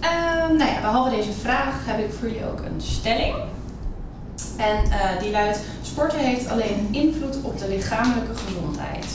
Uh, 0.00 0.58
nou 0.58 0.70
ja, 0.70 0.80
behalve 0.80 1.16
deze 1.16 1.32
vraag 1.32 1.86
heb 1.86 1.98
ik 1.98 2.12
voor 2.12 2.28
jullie 2.28 2.46
ook 2.46 2.60
een 2.60 2.80
stelling. 2.80 3.34
En 4.56 4.84
uh, 4.88 5.20
die 5.20 5.30
luidt: 5.30 5.60
Sporten 5.82 6.18
heeft 6.18 6.48
alleen 6.48 6.88
invloed 6.90 7.36
op 7.42 7.58
de 7.58 7.68
lichamelijke 7.68 8.34
gezondheid. 8.34 9.06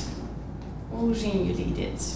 Hoe 0.90 1.16
zien 1.16 1.46
jullie 1.46 1.74
dit? 1.74 2.16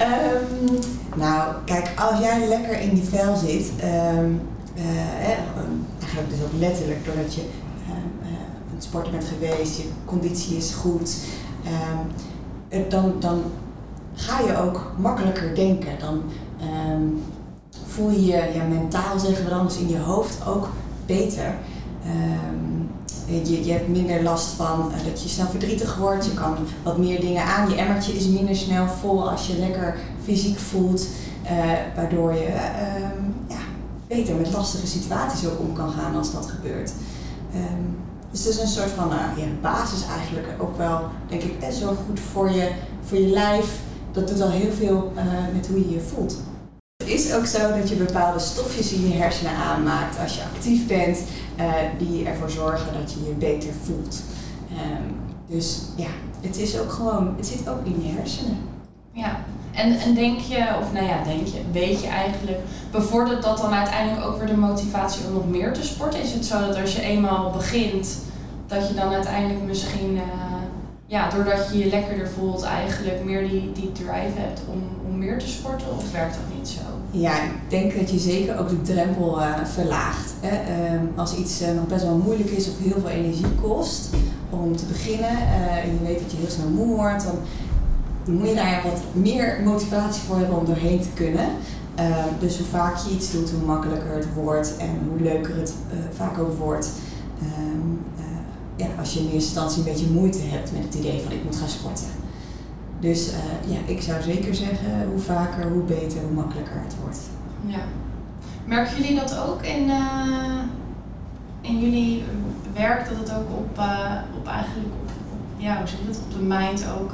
Um, 0.00 0.78
nou, 1.16 1.54
kijk, 1.64 1.92
als 1.96 2.20
jij 2.20 2.48
lekker 2.48 2.80
in 2.80 2.94
die 2.94 3.04
vel 3.04 3.36
zit, 3.36 3.72
um, 3.84 4.40
uh, 4.76 5.24
eigenlijk 5.24 6.30
dus 6.30 6.42
ook 6.44 6.58
letterlijk 6.58 7.04
doordat 7.04 7.34
je 7.34 7.40
uh, 7.40 8.26
sporten 8.78 9.12
bent 9.12 9.24
geweest, 9.24 9.76
je 9.76 9.88
conditie 10.04 10.56
is 10.56 10.74
goed, 10.74 11.16
ehm, 11.64 12.88
dan, 12.88 13.14
dan 13.18 13.42
ga 14.14 14.40
je 14.40 14.58
ook 14.58 14.92
makkelijker 14.98 15.54
denken. 15.54 15.98
Dan 15.98 16.22
ehm, 16.60 17.02
voel 17.86 18.10
je 18.10 18.24
je 18.24 18.50
ja, 18.54 18.64
mentaal, 18.68 19.18
zeggen 19.18 19.44
we 19.44 19.50
dan, 19.50 19.66
dus 19.66 19.78
in 19.78 19.88
je 19.88 19.98
hoofd 19.98 20.46
ook 20.46 20.68
beter. 21.06 21.54
Je, 23.64 23.72
hebt 23.72 23.88
minder 23.88 24.22
last 24.22 24.48
van 24.48 24.92
dat 25.04 25.22
je 25.22 25.28
snel 25.28 25.46
verdrietig 25.46 25.96
wordt. 25.96 26.24
Je 26.24 26.34
kan 26.34 26.56
wat 26.82 26.98
meer 26.98 27.20
dingen 27.20 27.44
aan. 27.44 27.68
Je 27.68 27.76
emmertje 27.76 28.12
is 28.12 28.26
minder 28.26 28.56
snel 28.56 28.86
vol 28.86 29.30
als 29.30 29.46
je 29.46 29.58
lekker 29.58 29.96
fysiek 30.24 30.58
voelt. 30.58 31.06
waardoor 31.94 32.32
je 32.32 32.52
ja, 33.48 33.60
beter 34.08 34.34
met 34.34 34.52
lastige 34.52 34.86
situaties 34.86 35.48
ook 35.48 35.60
om 35.60 35.72
kan 35.72 35.90
gaan 35.90 36.16
als 36.16 36.32
dat 36.32 36.46
gebeurt. 36.46 36.92
Um, 37.54 37.96
dus 38.30 38.44
het 38.44 38.54
is 38.54 38.60
een 38.60 38.68
soort 38.68 38.90
van 38.90 39.12
uh, 39.12 39.18
ja, 39.36 39.44
basis 39.60 40.06
eigenlijk 40.18 40.48
ook 40.58 40.76
wel, 40.76 41.00
denk 41.28 41.42
ik, 41.42 41.58
best 41.58 41.80
wel 41.80 41.96
goed 42.06 42.20
voor 42.20 42.50
je, 42.50 42.70
voor 43.04 43.18
je 43.18 43.26
lijf. 43.26 43.80
Dat 44.12 44.28
doet 44.28 44.40
al 44.40 44.50
heel 44.50 44.72
veel 44.72 45.12
uh, 45.16 45.22
met 45.54 45.66
hoe 45.66 45.78
je 45.78 45.90
je 45.90 46.00
voelt. 46.00 46.36
Is 47.10 47.32
ook 47.34 47.46
zo 47.46 47.78
dat 47.78 47.88
je 47.88 47.94
bepaalde 47.94 48.38
stofjes 48.38 48.92
in 48.92 49.08
je 49.08 49.14
hersenen 49.14 49.52
aanmaakt 49.52 50.18
als 50.18 50.34
je 50.34 50.42
actief 50.54 50.86
bent, 50.86 51.18
uh, 51.58 51.72
die 51.98 52.26
ervoor 52.26 52.50
zorgen 52.50 52.92
dat 53.00 53.12
je 53.12 53.18
je 53.28 53.34
beter 53.34 53.70
voelt. 53.84 54.22
Um, 54.72 55.14
dus 55.46 55.80
ja, 55.96 56.08
het 56.40 56.56
is 56.56 56.78
ook 56.78 56.92
gewoon, 56.92 57.34
het 57.36 57.46
zit 57.46 57.68
ook 57.68 57.84
in 57.84 58.02
je 58.02 58.12
hersenen. 58.12 58.58
Ja, 59.12 59.44
en, 59.72 59.98
en 59.98 60.14
denk 60.14 60.38
je, 60.38 60.66
of 60.80 60.92
nou 60.92 61.06
ja, 61.06 61.24
denk 61.24 61.46
je, 61.46 61.60
weet 61.72 62.00
je 62.00 62.08
eigenlijk, 62.08 62.58
bevordert 62.90 63.42
dat 63.42 63.58
dan 63.58 63.72
uiteindelijk 63.72 64.26
ook 64.26 64.38
weer 64.38 64.46
de 64.46 64.56
motivatie 64.56 65.26
om 65.26 65.32
nog 65.32 65.48
meer 65.48 65.72
te 65.72 65.82
sporten? 65.82 66.22
Is 66.22 66.32
het 66.32 66.44
zo 66.44 66.66
dat 66.66 66.80
als 66.80 66.96
je 66.96 67.02
eenmaal 67.02 67.50
begint, 67.50 68.18
dat 68.66 68.88
je 68.88 68.94
dan 68.94 69.12
uiteindelijk 69.12 69.62
misschien, 69.62 70.14
uh, 70.14 70.22
ja, 71.06 71.30
doordat 71.30 71.68
je 71.72 71.78
je 71.78 71.90
lekkerder 71.90 72.28
voelt, 72.28 72.62
eigenlijk 72.62 73.24
meer 73.24 73.48
die, 73.48 73.72
die 73.72 73.92
drive 73.92 74.38
hebt 74.38 74.60
om, 74.72 74.82
te 75.38 75.48
sporten? 75.48 75.86
Of 75.96 76.12
werkt 76.12 76.34
dat 76.34 76.58
niet 76.58 76.68
zo? 76.68 76.80
Ja, 77.10 77.42
ik 77.42 77.50
denk 77.68 77.94
dat 77.94 78.10
je 78.10 78.18
zeker 78.18 78.58
ook 78.58 78.68
de 78.68 78.82
drempel 78.82 79.38
uh, 79.38 79.64
verlaagt. 79.64 80.32
Hè? 80.40 80.94
Um, 80.94 81.12
als 81.16 81.36
iets 81.36 81.62
uh, 81.62 81.68
nog 81.68 81.86
best 81.86 82.04
wel 82.04 82.16
moeilijk 82.16 82.50
is 82.50 82.68
of 82.68 82.74
heel 82.78 83.00
veel 83.00 83.10
energie 83.10 83.54
kost 83.62 84.08
om 84.50 84.76
te 84.76 84.84
beginnen 84.84 85.36
en 85.82 85.92
je 85.92 85.98
weet 86.06 86.20
dat 86.20 86.30
je 86.30 86.36
heel 86.36 86.50
snel 86.50 86.68
moe 86.68 86.96
wordt, 86.96 87.24
dan 87.24 87.38
moet 88.34 88.48
je 88.48 88.54
daar 88.54 88.82
wat 88.84 89.00
meer 89.12 89.60
motivatie 89.64 90.22
voor 90.22 90.36
hebben 90.36 90.58
om 90.58 90.64
doorheen 90.64 91.00
te 91.00 91.08
kunnen. 91.14 91.46
Ehm, 91.94 92.28
dus 92.38 92.58
hoe 92.58 92.66
vaak 92.66 92.96
je 92.96 93.14
iets 93.14 93.32
doet, 93.32 93.50
hoe 93.50 93.66
makkelijker 93.66 94.14
het 94.14 94.26
wordt 94.34 94.76
en 94.76 94.98
hoe 95.08 95.20
leuker 95.20 95.56
het 95.56 95.74
vaak 96.12 96.38
ook 96.38 96.58
wordt. 96.58 96.90
Uh, 97.42 97.48
ja, 98.76 98.86
als 98.98 99.12
je 99.12 99.18
in 99.18 99.24
eerste 99.24 99.36
instantie 99.36 99.78
een 99.78 99.92
beetje 99.92 100.10
moeite 100.10 100.38
hebt 100.42 100.72
met 100.72 100.84
het 100.84 100.94
idee 100.94 101.20
van 101.22 101.32
ik 101.32 101.44
moet 101.44 101.56
gaan 101.56 101.68
sporten. 101.68 102.06
Dus 103.00 103.28
uh, 103.28 103.72
ja, 103.72 103.78
ik 103.86 104.02
zou 104.02 104.22
zeker 104.22 104.54
zeggen, 104.54 105.06
hoe 105.10 105.20
vaker, 105.20 105.70
hoe 105.70 105.82
beter, 105.82 106.20
hoe 106.20 106.32
makkelijker 106.32 106.80
het 106.84 106.94
wordt. 107.02 107.18
Ja. 107.66 107.80
Merken 108.64 108.96
jullie 108.96 109.18
dat 109.20 109.38
ook 109.38 109.62
in, 109.62 109.90
in 111.60 111.80
jullie 111.80 112.22
werk, 112.74 113.08
dat 113.08 113.18
het 113.18 113.36
ook 113.36 113.50
op, 113.58 113.80
op 114.36 114.46
eigenlijk 114.46 114.88
op, 115.02 115.10
ja, 115.56 115.78
hoe 115.78 115.86
zeg 115.86 115.98
je 115.98 116.06
dat, 116.06 116.20
op 116.24 116.38
de 116.38 116.44
mind 116.44 116.86
ook 117.00 117.12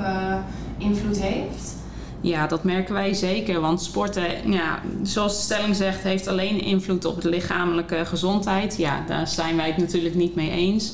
invloed 0.78 1.22
heeft? 1.22 1.74
Ja, 2.20 2.46
dat 2.46 2.64
merken 2.64 2.94
wij 2.94 3.14
zeker. 3.14 3.60
Want 3.60 3.82
sporten, 3.82 4.52
ja, 4.52 4.80
zoals 5.02 5.36
de 5.36 5.42
stelling 5.42 5.76
zegt, 5.76 6.02
heeft 6.02 6.26
alleen 6.26 6.60
invloed 6.60 7.04
op 7.04 7.20
de 7.20 7.28
lichamelijke 7.28 8.04
gezondheid. 8.04 8.76
Ja, 8.76 9.04
daar 9.06 9.28
zijn 9.28 9.56
wij 9.56 9.66
het 9.66 9.76
natuurlijk 9.76 10.14
niet 10.14 10.34
mee 10.34 10.50
eens. 10.50 10.92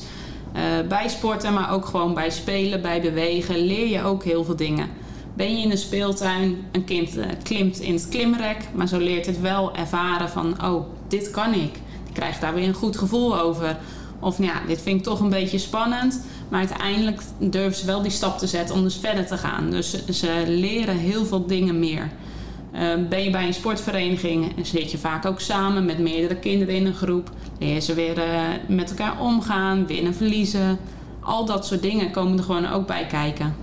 Uh, 0.55 0.87
bij 0.87 1.09
sporten, 1.09 1.53
maar 1.53 1.71
ook 1.71 1.85
gewoon 1.85 2.13
bij 2.13 2.29
spelen, 2.29 2.81
bij 2.81 3.01
bewegen, 3.01 3.57
leer 3.57 3.87
je 3.87 4.03
ook 4.03 4.23
heel 4.23 4.43
veel 4.43 4.55
dingen. 4.55 4.89
Ben 5.33 5.57
je 5.57 5.63
in 5.63 5.71
een 5.71 5.77
speeltuin, 5.77 6.65
een 6.71 6.83
kind 6.83 7.17
uh, 7.17 7.25
klimt 7.43 7.79
in 7.79 7.93
het 7.93 8.07
klimrek, 8.09 8.57
maar 8.73 8.87
zo 8.87 8.97
leert 8.97 9.25
het 9.25 9.41
wel 9.41 9.75
ervaren 9.75 10.29
van, 10.29 10.63
oh, 10.63 10.85
dit 11.07 11.31
kan 11.31 11.53
ik. 11.53 11.73
Die 12.03 12.13
krijgt 12.13 12.41
daar 12.41 12.53
weer 12.53 12.67
een 12.67 12.73
goed 12.73 12.97
gevoel 12.97 13.39
over. 13.39 13.77
Of 14.19 14.37
ja, 14.37 14.61
dit 14.67 14.81
vind 14.81 14.97
ik 14.97 15.03
toch 15.03 15.19
een 15.19 15.29
beetje 15.29 15.57
spannend. 15.57 16.25
Maar 16.49 16.59
uiteindelijk 16.59 17.21
durven 17.37 17.79
ze 17.79 17.85
wel 17.85 18.01
die 18.01 18.11
stap 18.11 18.37
te 18.37 18.47
zetten 18.47 18.75
om 18.75 18.83
dus 18.83 18.95
verder 18.95 19.25
te 19.25 19.37
gaan. 19.37 19.69
Dus 19.69 20.05
ze, 20.05 20.43
leren 20.47 20.97
heel 20.97 21.25
veel 21.25 21.45
dingen 21.45 21.79
meer. 21.79 22.11
Uh, 22.73 23.07
ben 23.09 23.23
je 23.23 23.29
bij 23.29 23.47
een 23.47 23.53
sportvereniging, 23.53 24.53
zit 24.61 24.91
je 24.91 24.97
vaak 24.97 25.25
ook 25.25 25.39
samen 25.39 25.85
met 25.85 25.99
meerdere 25.99 26.35
kinderen 26.35 26.75
in 26.75 26.85
een 26.85 26.93
groep. 26.93 27.29
Leer 27.59 27.81
ze 27.81 27.93
weer 27.93 28.17
uh, 28.17 28.41
met 28.67 28.89
elkaar 28.89 29.19
omgaan, 29.19 29.87
winnen, 29.87 30.13
verliezen. 30.13 30.79
Al 31.19 31.45
dat 31.45 31.65
soort 31.65 31.81
dingen 31.81 32.11
komen 32.11 32.37
er 32.37 32.43
gewoon 32.43 32.71
ook 32.71 32.87
bij 32.87 33.05
kijken. 33.05 33.55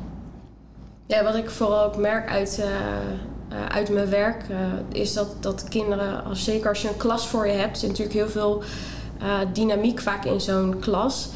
Ja, 1.06 1.24
wat 1.24 1.34
ik 1.34 1.50
vooral 1.50 1.84
ook 1.84 1.96
merk 1.96 2.28
uit, 2.28 2.60
uh, 2.60 3.66
uit 3.68 3.90
mijn 3.90 4.10
werk 4.10 4.44
is 4.92 5.12
dat, 5.12 5.42
dat 5.42 5.68
kinderen, 5.68 6.24
als, 6.24 6.44
zeker 6.44 6.68
als 6.68 6.82
je 6.82 6.88
een 6.88 6.96
klas 6.96 7.28
voor 7.28 7.46
je 7.46 7.52
hebt, 7.52 7.78
zit 7.78 7.88
natuurlijk 7.88 8.16
heel 8.16 8.28
veel 8.28 8.62
dynamiek 9.52 10.00
vaak 10.00 10.24
in 10.24 10.40
zo'n 10.40 10.78
klas. 10.80 11.28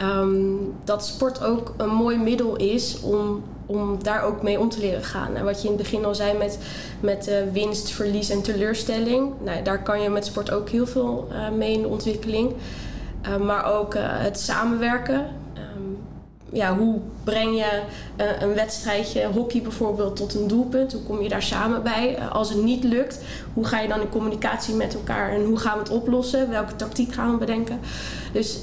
Um, 0.00 0.74
dat 0.84 1.06
sport 1.06 1.44
ook 1.44 1.74
een 1.76 1.94
mooi 1.94 2.16
middel 2.16 2.56
is 2.56 3.00
om, 3.00 3.42
om 3.66 4.02
daar 4.02 4.22
ook 4.22 4.42
mee 4.42 4.60
om 4.60 4.68
te 4.68 4.80
leren 4.80 5.04
gaan. 5.04 5.34
En 5.34 5.44
wat 5.44 5.62
je 5.62 5.68
in 5.68 5.74
het 5.74 5.82
begin 5.82 6.04
al 6.04 6.14
zei 6.14 6.38
met, 6.38 6.58
met 7.00 7.28
uh, 7.28 7.34
winst, 7.52 7.90
verlies 7.90 8.30
en 8.30 8.42
teleurstelling. 8.42 9.32
Nou, 9.44 9.62
daar 9.62 9.82
kan 9.82 10.02
je 10.02 10.08
met 10.08 10.26
sport 10.26 10.50
ook 10.50 10.68
heel 10.68 10.86
veel 10.86 11.28
uh, 11.32 11.50
mee 11.50 11.72
in 11.72 11.82
de 11.82 11.88
ontwikkeling. 11.88 12.52
Uh, 13.28 13.36
maar 13.36 13.72
ook 13.74 13.94
het 13.98 14.40
samenwerken. 14.40 15.26
Um, 15.76 15.98
ja, 16.52 16.76
hoe 16.76 17.00
breng 17.24 17.56
je 17.56 17.82
een 18.40 18.54
wedstrijdje 18.54 19.26
hockey 19.26 19.62
bijvoorbeeld 19.62 20.16
tot 20.16 20.34
een 20.34 20.46
doelpunt? 20.46 20.92
Hoe 20.92 21.02
kom 21.02 21.22
je 21.22 21.28
daar 21.28 21.42
samen 21.42 21.82
bij? 21.82 22.18
als 22.18 22.48
het 22.48 22.62
niet 22.62 22.84
lukt, 22.84 23.20
hoe 23.54 23.64
ga 23.64 23.80
je 23.80 23.88
dan 23.88 24.00
in 24.00 24.08
communicatie 24.08 24.74
met 24.74 24.94
elkaar 24.94 25.30
en 25.30 25.44
hoe 25.44 25.58
gaan 25.58 25.72
we 25.72 25.78
het 25.78 25.90
oplossen? 25.90 26.50
Welke 26.50 26.76
tactiek 26.76 27.12
gaan 27.14 27.30
we 27.30 27.36
bedenken? 27.36 27.80
Dus 28.32 28.58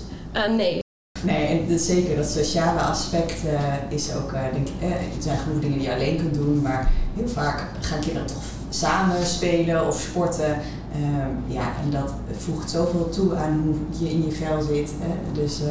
nee, 0.56 0.83
Nee, 1.24 1.48
en 1.48 1.80
zeker 1.80 2.15
dat 2.15 2.30
sociale 2.30 2.80
aspect 2.80 3.44
uh, 3.46 3.51
is 3.89 4.13
ook, 4.15 4.32
uh, 4.32 4.42
denk 4.53 4.68
ik, 4.68 4.74
eh, 4.82 4.89
er 4.89 5.22
zijn 5.22 5.38
genoeg 5.38 5.60
dingen 5.60 5.77
die 5.77 5.88
je 5.88 5.94
alleen 5.94 6.18
kunt 6.18 6.34
doen, 6.34 6.62
maar 6.62 6.92
heel 7.15 7.27
vaak 7.27 7.63
gaan 7.80 8.00
kinderen 8.00 8.27
toch 8.27 8.44
samen 8.70 9.25
spelen 9.25 9.88
of 9.88 10.00
sporten. 10.00 10.58
Uh, 10.96 11.56
ja, 11.56 11.72
en 11.84 11.92
dat 11.92 12.13
voegt 12.38 12.70
zoveel 12.70 13.10
toe 13.10 13.36
aan 13.36 13.62
hoe 13.63 13.75
je 14.00 14.13
in 14.13 14.25
je 14.25 14.32
vel 14.32 14.62
zit. 14.62 14.94
Hè? 15.00 15.42
Dus 15.42 15.62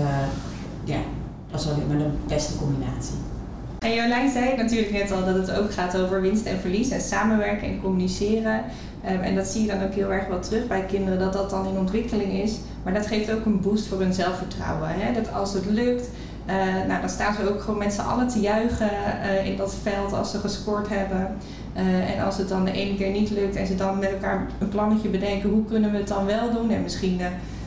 ja, 0.84 0.98
dat 1.50 1.60
is 1.60 1.66
alleen 1.66 1.86
maar 1.88 1.98
de 1.98 2.10
beste 2.26 2.56
combinatie. 2.56 3.14
En 3.78 3.94
Jolijn 3.94 4.30
zei 4.30 4.56
natuurlijk 4.56 4.92
net 4.92 5.12
al 5.12 5.24
dat 5.24 5.34
het 5.34 5.58
ook 5.58 5.72
gaat 5.72 5.98
over 5.98 6.20
winst 6.20 6.46
en 6.46 6.58
verlies 6.60 6.90
en 6.90 7.00
samenwerken 7.00 7.68
en 7.68 7.80
communiceren. 7.80 8.64
Um, 9.10 9.20
en 9.20 9.34
dat 9.34 9.46
zie 9.46 9.62
je 9.62 9.68
dan 9.68 9.82
ook 9.82 9.94
heel 9.94 10.12
erg 10.12 10.26
wel 10.26 10.40
terug 10.40 10.66
bij 10.66 10.84
kinderen, 10.84 11.18
dat 11.18 11.32
dat 11.32 11.50
dan 11.50 11.66
in 11.66 11.78
ontwikkeling 11.78 12.32
is. 12.32 12.58
Maar 12.82 12.94
dat 12.94 13.06
geeft 13.06 13.32
ook 13.32 13.44
een 13.44 13.60
boost 13.60 13.86
voor 13.86 14.00
hun 14.00 14.14
zelfvertrouwen. 14.14 14.88
Hè? 14.88 15.12
Dat 15.12 15.32
als 15.32 15.52
het 15.52 15.66
lukt, 15.66 16.10
uh, 16.46 16.54
nou, 16.88 17.00
dan 17.00 17.08
staan 17.08 17.34
ze 17.34 17.50
ook 17.50 17.60
gewoon 17.60 17.78
met 17.78 17.92
z'n 17.92 18.00
allen 18.00 18.28
te 18.28 18.40
juichen 18.40 18.90
uh, 19.24 19.46
in 19.46 19.56
dat 19.56 19.74
veld 19.82 20.12
als 20.12 20.30
ze 20.30 20.38
gescoord 20.38 20.88
hebben. 20.88 21.36
Uh, 21.76 22.14
en 22.14 22.24
als 22.24 22.38
het 22.38 22.48
dan 22.48 22.64
de 22.64 22.72
ene 22.72 22.96
keer 22.96 23.10
niet 23.10 23.30
lukt 23.30 23.56
en 23.56 23.66
ze 23.66 23.74
dan 23.74 23.98
met 23.98 24.10
elkaar 24.12 24.46
een 24.58 24.68
plannetje 24.68 25.08
bedenken, 25.08 25.50
hoe 25.50 25.64
kunnen 25.64 25.90
we 25.90 25.96
het 25.96 26.08
dan 26.08 26.26
wel 26.26 26.52
doen? 26.52 26.70
En 26.70 26.82
misschien 26.82 27.20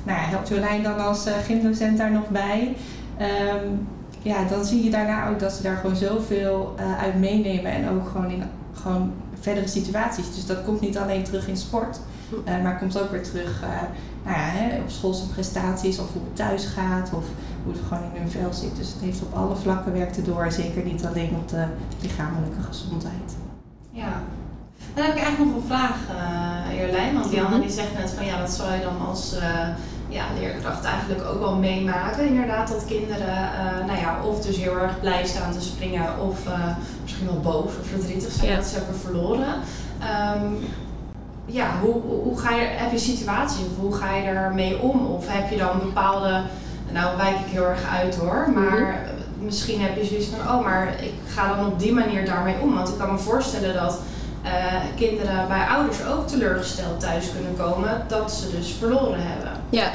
nou 0.04 0.20
helpt 0.20 0.48
Jolijn 0.48 0.84
dan 0.84 1.00
als 1.00 1.28
gymdocent 1.44 1.98
daar 1.98 2.12
nog 2.12 2.30
bij. 2.30 2.76
Um, 3.22 3.88
ja, 4.22 4.44
dan 4.44 4.66
zie 4.66 4.84
je 4.84 4.90
daarna 4.90 5.30
ook 5.30 5.40
dat 5.40 5.52
ze 5.54 5.64
daar 5.64 5.76
gewoon 5.76 5.96
zoveel 5.96 6.76
uit 7.00 7.20
meenemen 7.20 7.72
en 7.72 7.90
ook 7.90 8.08
gewoon 8.08 8.32
in 8.32 8.44
gewoon 8.74 9.12
verdere 9.46 9.68
situaties. 9.68 10.36
Dus 10.36 10.46
dat 10.46 10.64
komt 10.64 10.82
niet 10.82 10.98
alleen 10.98 11.24
terug 11.24 11.48
in 11.48 11.58
sport, 11.58 12.00
uh, 12.32 12.64
maar 12.64 12.78
komt 12.78 13.00
ook 13.02 13.12
weer 13.12 13.24
terug 13.24 13.62
uh, 13.64 13.70
nou 14.24 14.38
ja, 14.38 14.48
hè, 14.58 14.82
op 14.82 14.90
schoolse 14.90 15.28
prestaties 15.28 16.00
of 16.00 16.14
hoe 16.14 16.22
het 16.24 16.36
thuis 16.36 16.66
gaat 16.66 17.10
of 17.14 17.26
hoe 17.64 17.74
het 17.74 17.82
gewoon 17.88 18.04
in 18.04 18.22
hun 18.22 18.32
vel 18.32 18.54
zit. 18.54 18.76
Dus 18.76 18.88
het 18.94 19.02
heeft 19.02 19.22
op 19.22 19.34
alle 19.34 19.56
vlakken 19.56 19.94
werkt 19.94 20.16
het 20.16 20.26
door, 20.26 20.52
zeker 20.52 20.84
niet 20.84 21.06
alleen 21.06 21.36
op 21.36 21.50
de 21.50 21.66
lichamelijke 22.02 22.62
gezondheid. 22.62 23.30
Ja. 23.92 24.14
Dan 24.94 25.04
heb 25.06 25.16
ik 25.16 25.24
eigenlijk 25.24 25.52
nog 25.54 25.62
een 25.62 25.68
vraag, 25.68 25.98
uh, 26.12 26.82
Jolijn. 26.82 27.14
Want 27.14 27.32
Janne 27.32 27.60
die 27.60 27.70
zegt 27.70 27.98
net 27.98 28.10
van 28.10 28.26
ja, 28.26 28.40
wat 28.40 28.52
zou 28.52 28.74
je 28.74 28.82
dan 28.82 29.08
als 29.08 29.36
ja, 30.08 30.26
leerkracht 30.40 30.84
eigenlijk 30.84 31.24
ook 31.30 31.40
wel 31.40 31.56
meemaken. 31.56 32.28
Inderdaad, 32.28 32.68
dat 32.68 32.86
kinderen 32.86 33.28
uh, 33.28 33.86
nou 33.86 34.00
ja, 34.00 34.24
of 34.24 34.46
dus 34.46 34.58
heel 34.58 34.78
erg 34.78 35.00
blij 35.00 35.26
staan 35.26 35.52
te 35.52 35.62
springen 35.62 36.20
of 36.20 36.48
uh, 36.48 36.76
misschien 37.16 37.42
wel 37.42 37.54
boos 37.54 37.72
of 37.80 37.88
verdrietig 37.88 38.32
zijn 38.32 38.50
ja. 38.50 38.56
dat 38.56 38.66
ze 38.66 38.76
hebben 38.76 38.96
verloren. 38.96 39.54
Um, 40.36 40.58
ja, 41.46 41.68
hoe, 41.82 42.02
hoe 42.02 42.40
ga 42.40 42.56
je, 42.56 42.66
heb 42.66 42.92
je 42.92 42.98
situatie 42.98 43.66
of 43.66 43.78
hoe 43.80 43.96
ga 43.96 44.16
je 44.16 44.24
ermee 44.24 44.80
om? 44.80 45.06
Of 45.06 45.26
heb 45.28 45.50
je 45.50 45.58
dan 45.58 45.80
bepaalde, 45.80 46.42
nou 46.92 47.18
wijk 47.18 47.36
ik 47.36 47.52
heel 47.52 47.66
erg 47.66 47.90
uit 47.90 48.16
hoor, 48.16 48.52
maar 48.54 48.80
mm 48.80 48.86
-hmm. 48.86 49.46
misschien 49.46 49.82
heb 49.82 49.96
je 49.96 50.06
zoiets 50.06 50.28
van, 50.28 50.56
oh 50.56 50.64
maar 50.64 51.04
ik 51.04 51.14
ga 51.28 51.56
dan 51.56 51.66
op 51.66 51.80
die 51.80 51.94
manier 51.94 52.26
daarmee 52.26 52.56
om. 52.62 52.74
Want 52.74 52.90
ik 52.90 52.98
kan 52.98 53.12
me 53.12 53.18
voorstellen 53.18 53.74
dat 53.74 54.00
uh, 54.46 54.52
kinderen 54.96 55.48
bij 55.48 55.66
ouders 55.68 56.06
ook 56.06 56.28
teleurgesteld 56.28 57.00
thuis 57.00 57.32
kunnen 57.34 57.56
komen 57.58 58.06
dat 58.08 58.32
ze 58.32 58.52
dus 58.58 58.76
verloren 58.80 59.28
hebben. 59.28 59.52
Ja, 59.70 59.92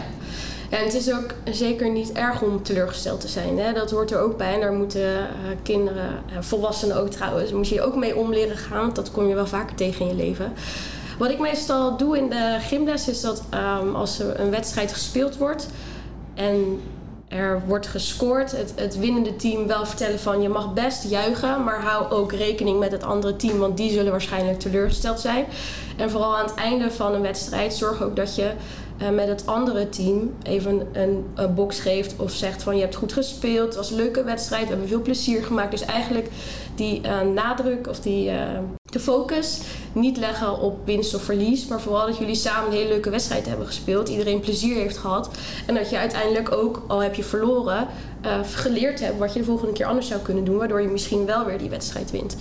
en 0.70 0.84
het 0.84 0.94
is 0.94 1.12
ook 1.12 1.34
zeker 1.44 1.90
niet 1.90 2.12
erg 2.12 2.42
om 2.42 2.62
teleurgesteld 2.62 3.20
te 3.20 3.28
zijn. 3.28 3.58
Hè? 3.58 3.72
Dat 3.72 3.90
hoort 3.90 4.10
er 4.10 4.20
ook 4.20 4.36
bij. 4.36 4.54
En 4.54 4.60
daar 4.60 4.72
moeten 4.72 5.00
uh, 5.00 5.26
kinderen, 5.62 6.22
uh, 6.30 6.36
volwassenen 6.40 6.96
ook 6.96 7.08
trouwens, 7.08 7.52
moet 7.52 7.68
je 7.68 7.82
ook 7.82 7.96
mee 7.96 8.16
om 8.16 8.32
leren 8.32 8.56
gaan. 8.56 8.80
Want 8.80 8.96
dat 8.96 9.10
kom 9.10 9.28
je 9.28 9.34
wel 9.34 9.46
vaker 9.46 9.76
tegen 9.76 10.00
in 10.00 10.08
je 10.08 10.22
leven. 10.22 10.52
Wat 11.18 11.30
ik 11.30 11.38
meestal 11.38 11.96
doe 11.96 12.18
in 12.18 12.30
de 12.30 12.56
gymles 12.60 13.08
is 13.08 13.20
dat 13.20 13.42
um, 13.80 13.94
als 13.94 14.18
er 14.18 14.40
een 14.40 14.50
wedstrijd 14.50 14.92
gespeeld 14.92 15.36
wordt 15.36 15.68
en 16.34 16.80
er 17.28 17.62
wordt 17.66 17.86
gescoord, 17.86 18.52
het, 18.52 18.72
het 18.76 18.98
winnende 18.98 19.36
team 19.36 19.66
wel 19.66 19.86
vertellen 19.86 20.18
van 20.18 20.42
je 20.42 20.48
mag 20.48 20.74
best 20.74 21.10
juichen, 21.10 21.64
maar 21.64 21.82
hou 21.82 22.10
ook 22.10 22.32
rekening 22.32 22.78
met 22.78 22.92
het 22.92 23.02
andere 23.02 23.36
team, 23.36 23.58
want 23.58 23.76
die 23.76 23.90
zullen 23.90 24.10
waarschijnlijk 24.10 24.58
teleurgesteld 24.58 25.20
zijn. 25.20 25.44
En 25.96 26.10
vooral 26.10 26.36
aan 26.36 26.46
het 26.46 26.54
einde 26.54 26.90
van 26.90 27.14
een 27.14 27.22
wedstrijd 27.22 27.74
zorg 27.74 28.02
ook 28.02 28.16
dat 28.16 28.34
je 28.34 28.50
uh, 29.02 29.08
met 29.08 29.28
het 29.28 29.46
andere 29.46 29.88
team 29.88 30.34
even 30.42 30.86
een, 30.92 31.24
een, 31.34 31.54
box 31.54 31.80
geeft 31.80 32.14
of 32.16 32.30
zegt 32.30 32.62
van 32.62 32.74
je 32.74 32.80
hebt 32.80 32.94
goed 32.94 33.12
gespeeld, 33.12 33.66
het 33.66 33.76
was 33.76 33.90
een 33.90 33.96
leuke 33.96 34.24
wedstrijd, 34.24 34.62
we 34.62 34.68
hebben 34.68 34.88
veel 34.88 35.02
plezier 35.02 35.44
gemaakt. 35.44 35.70
Dus 35.70 35.84
eigenlijk 35.84 36.28
die 36.74 37.00
uh, 37.04 37.20
nadruk 37.20 37.88
of 37.88 38.00
die 38.00 38.30
uh, 38.30 38.42
de 38.82 39.00
focus 39.00 39.60
niet 39.92 40.16
leggen 40.16 40.58
op 40.58 40.86
winst 40.86 41.14
of 41.14 41.22
verlies, 41.22 41.66
maar 41.66 41.80
vooral 41.80 42.06
dat 42.06 42.18
jullie 42.18 42.34
samen 42.34 42.70
een 42.70 42.76
hele 42.76 42.88
leuke 42.88 43.10
wedstrijd 43.10 43.46
hebben 43.46 43.66
gespeeld, 43.66 44.08
iedereen 44.08 44.40
plezier 44.40 44.74
heeft 44.76 44.96
gehad 44.96 45.30
en 45.66 45.74
dat 45.74 45.90
je 45.90 45.98
uiteindelijk 45.98 46.52
ook, 46.52 46.82
al 46.86 47.02
heb 47.02 47.14
je 47.14 47.22
verloren, 47.22 47.86
geleerd 48.42 49.00
hebt 49.00 49.18
wat 49.18 49.32
je 49.32 49.38
de 49.38 49.44
volgende 49.44 49.72
keer 49.72 49.86
anders 49.86 50.08
zou 50.08 50.20
kunnen 50.20 50.44
doen, 50.44 50.56
waardoor 50.56 50.80
je 50.80 50.88
misschien 50.88 51.26
wel 51.26 51.44
weer 51.44 51.58
die 51.58 51.70
wedstrijd 51.70 52.10
wint. 52.10 52.36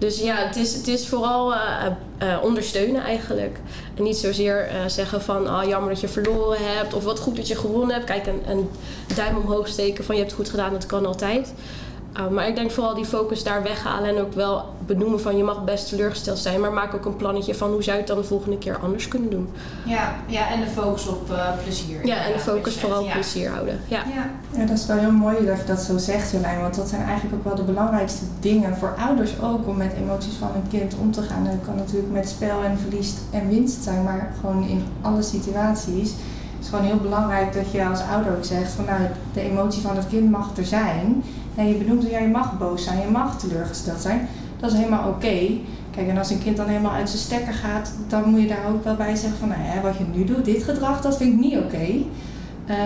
Dus 0.00 0.20
ja, 0.20 0.36
het 0.36 0.56
is, 0.56 0.74
het 0.74 0.88
is 0.88 1.08
vooral 1.08 1.52
uh, 1.52 1.86
uh, 2.22 2.38
ondersteunen 2.42 3.02
eigenlijk. 3.02 3.58
En 3.94 4.02
niet 4.02 4.16
zozeer 4.16 4.68
uh, 4.72 4.86
zeggen 4.86 5.22
van 5.22 5.46
oh, 5.48 5.64
jammer 5.68 5.90
dat 5.90 6.00
je 6.00 6.08
verloren 6.08 6.76
hebt 6.76 6.94
of 6.94 7.04
wat 7.04 7.18
goed 7.18 7.36
dat 7.36 7.48
je 7.48 7.56
gewonnen 7.56 7.94
hebt. 7.94 8.06
Kijk, 8.06 8.26
een, 8.26 8.42
een 8.46 8.68
duim 9.14 9.36
omhoog 9.36 9.68
steken 9.68 10.04
van 10.04 10.14
je 10.14 10.20
hebt 10.20 10.32
het 10.32 10.40
goed 10.40 10.50
gedaan, 10.50 10.72
dat 10.72 10.86
kan 10.86 11.06
altijd. 11.06 11.54
Uh, 12.16 12.28
maar 12.28 12.48
ik 12.48 12.54
denk 12.54 12.70
vooral 12.70 12.94
die 12.94 13.04
focus 13.04 13.42
daar 13.42 13.62
weghalen 13.62 14.08
en 14.08 14.20
ook 14.20 14.32
wel 14.32 14.64
benoemen 14.86 15.20
van 15.20 15.36
je 15.36 15.44
mag 15.44 15.64
best 15.64 15.88
teleurgesteld 15.88 16.38
zijn, 16.38 16.60
maar 16.60 16.72
maak 16.72 16.94
ook 16.94 17.04
een 17.04 17.16
plannetje 17.16 17.54
van 17.54 17.70
hoe 17.70 17.82
zou 17.82 17.96
je 17.96 18.02
het 18.02 18.10
dan 18.10 18.20
de 18.20 18.26
volgende 18.26 18.58
keer 18.58 18.78
anders 18.78 19.08
kunnen 19.08 19.30
doen. 19.30 19.48
Ja, 19.86 20.14
ja 20.26 20.50
en 20.50 20.60
de 20.60 20.66
focus 20.66 21.06
op 21.06 21.30
uh, 21.30 21.48
plezier. 21.62 22.06
Ja, 22.06 22.24
en 22.24 22.32
de 22.32 22.38
focus 22.38 22.76
vooral 22.76 23.00
op 23.00 23.06
ja. 23.06 23.12
plezier 23.12 23.50
houden. 23.50 23.80
Ja. 23.88 24.02
Ja. 24.14 24.30
ja, 24.58 24.64
dat 24.64 24.78
is 24.78 24.86
wel 24.86 24.96
heel 24.96 25.10
mooi 25.10 25.46
dat 25.46 25.58
je 25.58 25.64
dat 25.64 25.80
zo 25.80 25.98
zegt, 25.98 26.30
Jolijn, 26.30 26.60
want 26.60 26.74
dat 26.74 26.88
zijn 26.88 27.02
eigenlijk 27.02 27.36
ook 27.36 27.44
wel 27.44 27.54
de 27.54 27.72
belangrijkste 27.72 28.24
dingen 28.40 28.76
voor 28.76 28.94
ouders 28.98 29.40
ook 29.42 29.66
om 29.66 29.76
met 29.76 29.92
emoties 29.92 30.34
van 30.34 30.50
een 30.54 30.68
kind 30.70 30.94
om 31.00 31.12
te 31.12 31.22
gaan. 31.22 31.44
Dat 31.44 31.54
kan 31.64 31.76
natuurlijk 31.76 32.12
met 32.12 32.28
spel 32.28 32.62
en 32.62 32.78
verlies 32.78 33.14
en 33.30 33.48
winst 33.48 33.82
zijn, 33.82 34.02
maar 34.02 34.34
gewoon 34.40 34.68
in 34.68 34.84
alle 35.00 35.22
situaties. 35.22 36.12
Het 36.60 36.68
is 36.68 36.74
gewoon 36.74 36.90
heel 36.90 37.08
belangrijk 37.08 37.52
dat 37.52 37.72
je 37.72 37.86
als 37.86 38.00
ouder 38.12 38.36
ook 38.36 38.44
zegt 38.44 38.72
van 38.72 38.84
nou, 38.84 39.00
de 39.32 39.40
emotie 39.40 39.82
van 39.82 39.96
het 39.96 40.08
kind 40.08 40.30
mag 40.30 40.56
er 40.56 40.64
zijn. 40.64 41.22
En 41.54 41.68
je 41.68 41.74
benoemt 41.74 42.10
ja, 42.10 42.18
je 42.18 42.28
mag 42.28 42.58
boos 42.58 42.84
zijn, 42.84 43.00
je 43.00 43.10
mag 43.10 43.38
teleurgesteld 43.38 44.00
zijn. 44.00 44.28
Dat 44.58 44.72
is 44.72 44.78
helemaal 44.78 45.08
oké. 45.08 45.50
Kijk, 45.90 46.08
en 46.08 46.18
als 46.18 46.30
een 46.30 46.42
kind 46.42 46.56
dan 46.56 46.66
helemaal 46.66 46.92
uit 46.92 47.08
zijn 47.08 47.22
stekker 47.22 47.52
gaat, 47.52 47.92
dan 48.08 48.30
moet 48.30 48.40
je 48.40 48.46
daar 48.46 48.66
ook 48.68 48.84
wel 48.84 48.96
bij 48.96 49.16
zeggen 49.16 49.38
van, 49.38 49.48
nou 49.48 49.80
wat 49.82 49.96
je 49.96 50.04
nu 50.14 50.24
doet, 50.24 50.44
dit 50.44 50.62
gedrag, 50.62 51.00
dat 51.00 51.16
vind 51.16 51.32
ik 51.32 51.40
niet 51.40 51.58
oké. 51.58 51.86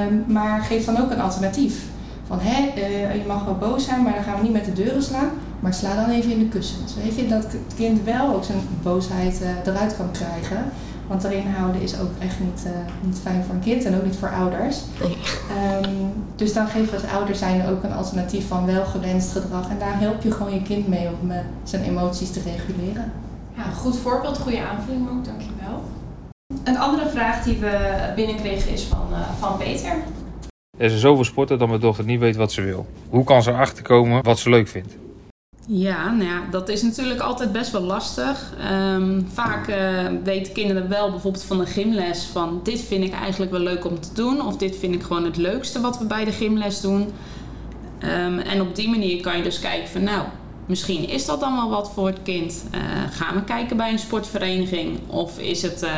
Um, 0.08 0.24
maar 0.26 0.60
geef 0.60 0.84
dan 0.84 1.00
ook 1.00 1.10
een 1.10 1.20
alternatief. 1.20 1.84
Van, 2.26 2.38
hè, 2.40 2.72
uh, 2.76 3.14
je 3.14 3.26
mag 3.26 3.44
wel 3.44 3.56
boos 3.58 3.84
zijn, 3.84 4.02
maar 4.02 4.14
dan 4.14 4.22
gaan 4.22 4.36
we 4.36 4.42
niet 4.42 4.52
met 4.52 4.64
de 4.64 4.72
deuren 4.72 5.02
slaan. 5.02 5.30
Maar 5.60 5.74
sla 5.74 5.94
dan 5.94 6.10
even 6.10 6.32
in 6.32 6.38
de 6.38 6.48
kussens. 6.48 6.94
Weet 7.02 7.16
je, 7.16 7.28
dat 7.28 7.42
het 7.42 7.74
kind 7.76 8.04
wel 8.04 8.34
ook 8.34 8.44
zijn 8.44 8.58
boosheid 8.82 9.40
uh, 9.42 9.72
eruit 9.72 9.96
kan 9.96 10.10
krijgen. 10.10 10.64
Want 11.06 11.24
erin 11.24 11.46
houden 11.46 11.80
is 11.80 12.00
ook 12.00 12.10
echt 12.18 12.40
niet, 12.40 12.64
uh, 12.66 12.72
niet 13.06 13.18
fijn 13.18 13.44
voor 13.44 13.54
een 13.54 13.60
kind 13.60 13.84
en 13.84 13.96
ook 13.96 14.04
niet 14.04 14.16
voor 14.16 14.30
ouders. 14.30 14.80
Nee. 15.00 15.16
Um, 15.82 16.12
dus 16.36 16.52
dan 16.52 16.66
geef 16.66 16.90
je 16.90 16.96
als 16.96 17.12
ouder 17.14 17.34
zijn 17.34 17.68
ook 17.68 17.82
een 17.82 17.92
alternatief 17.92 18.48
van 18.48 18.66
wel 18.66 18.84
gewenst 18.84 19.32
gedrag. 19.32 19.70
En 19.70 19.78
daar 19.78 20.00
help 20.00 20.22
je 20.22 20.30
gewoon 20.30 20.54
je 20.54 20.62
kind 20.62 20.88
mee 20.88 21.08
om 21.20 21.30
uh, 21.30 21.36
zijn 21.62 21.82
emoties 21.82 22.30
te 22.30 22.40
reguleren. 22.40 23.12
Ja, 23.56 23.62
goed 23.62 23.96
voorbeeld, 23.96 24.38
goede 24.38 24.62
aanvulling 24.62 25.08
ook, 25.08 25.24
dankjewel. 25.24 25.82
Een 26.64 26.78
andere 26.78 27.08
vraag 27.08 27.42
die 27.42 27.58
we 27.58 27.94
binnenkregen 28.16 28.72
is 28.72 28.82
van, 28.82 29.06
uh, 29.10 29.18
van 29.38 29.56
Peter. 29.56 29.92
Er 30.78 30.88
zijn 30.88 31.00
zoveel 31.00 31.24
sporten 31.24 31.58
dat 31.58 31.68
mijn 31.68 31.80
dochter 31.80 32.04
niet 32.04 32.20
weet 32.20 32.36
wat 32.36 32.52
ze 32.52 32.62
wil. 32.62 32.86
Hoe 33.08 33.24
kan 33.24 33.42
ze 33.42 33.52
achterkomen 33.52 34.22
wat 34.22 34.38
ze 34.38 34.50
leuk 34.50 34.68
vindt? 34.68 34.96
Ja, 35.66 36.10
nou 36.10 36.30
ja, 36.30 36.42
dat 36.50 36.68
is 36.68 36.82
natuurlijk 36.82 37.20
altijd 37.20 37.52
best 37.52 37.70
wel 37.70 37.82
lastig. 37.82 38.52
Um, 38.92 39.26
vaak 39.32 39.68
uh, 39.68 39.76
weten 40.24 40.52
kinderen 40.52 40.88
wel 40.88 41.10
bijvoorbeeld 41.10 41.44
van 41.44 41.58
de 41.58 41.66
gymles 41.66 42.24
van 42.24 42.60
dit 42.62 42.80
vind 42.80 43.04
ik 43.04 43.12
eigenlijk 43.12 43.50
wel 43.50 43.60
leuk 43.60 43.84
om 43.84 44.00
te 44.00 44.08
doen. 44.14 44.46
Of 44.46 44.56
dit 44.56 44.76
vind 44.76 44.94
ik 44.94 45.02
gewoon 45.02 45.24
het 45.24 45.36
leukste 45.36 45.80
wat 45.80 45.98
we 45.98 46.04
bij 46.04 46.24
de 46.24 46.32
gymles 46.32 46.80
doen. 46.80 47.00
Um, 48.02 48.38
en 48.38 48.60
op 48.60 48.76
die 48.76 48.88
manier 48.88 49.20
kan 49.20 49.36
je 49.36 49.42
dus 49.42 49.60
kijken 49.60 49.88
van 49.88 50.02
nou, 50.02 50.22
misschien 50.66 51.08
is 51.08 51.26
dat 51.26 51.40
dan 51.40 51.56
wel 51.56 51.70
wat 51.70 51.90
voor 51.94 52.06
het 52.06 52.22
kind. 52.22 52.64
Uh, 52.74 52.80
gaan 53.10 53.34
we 53.34 53.44
kijken 53.44 53.76
bij 53.76 53.92
een 53.92 53.98
sportvereniging? 53.98 54.98
Of 55.06 55.38
is 55.38 55.62
het 55.62 55.82
uh, 55.82 55.90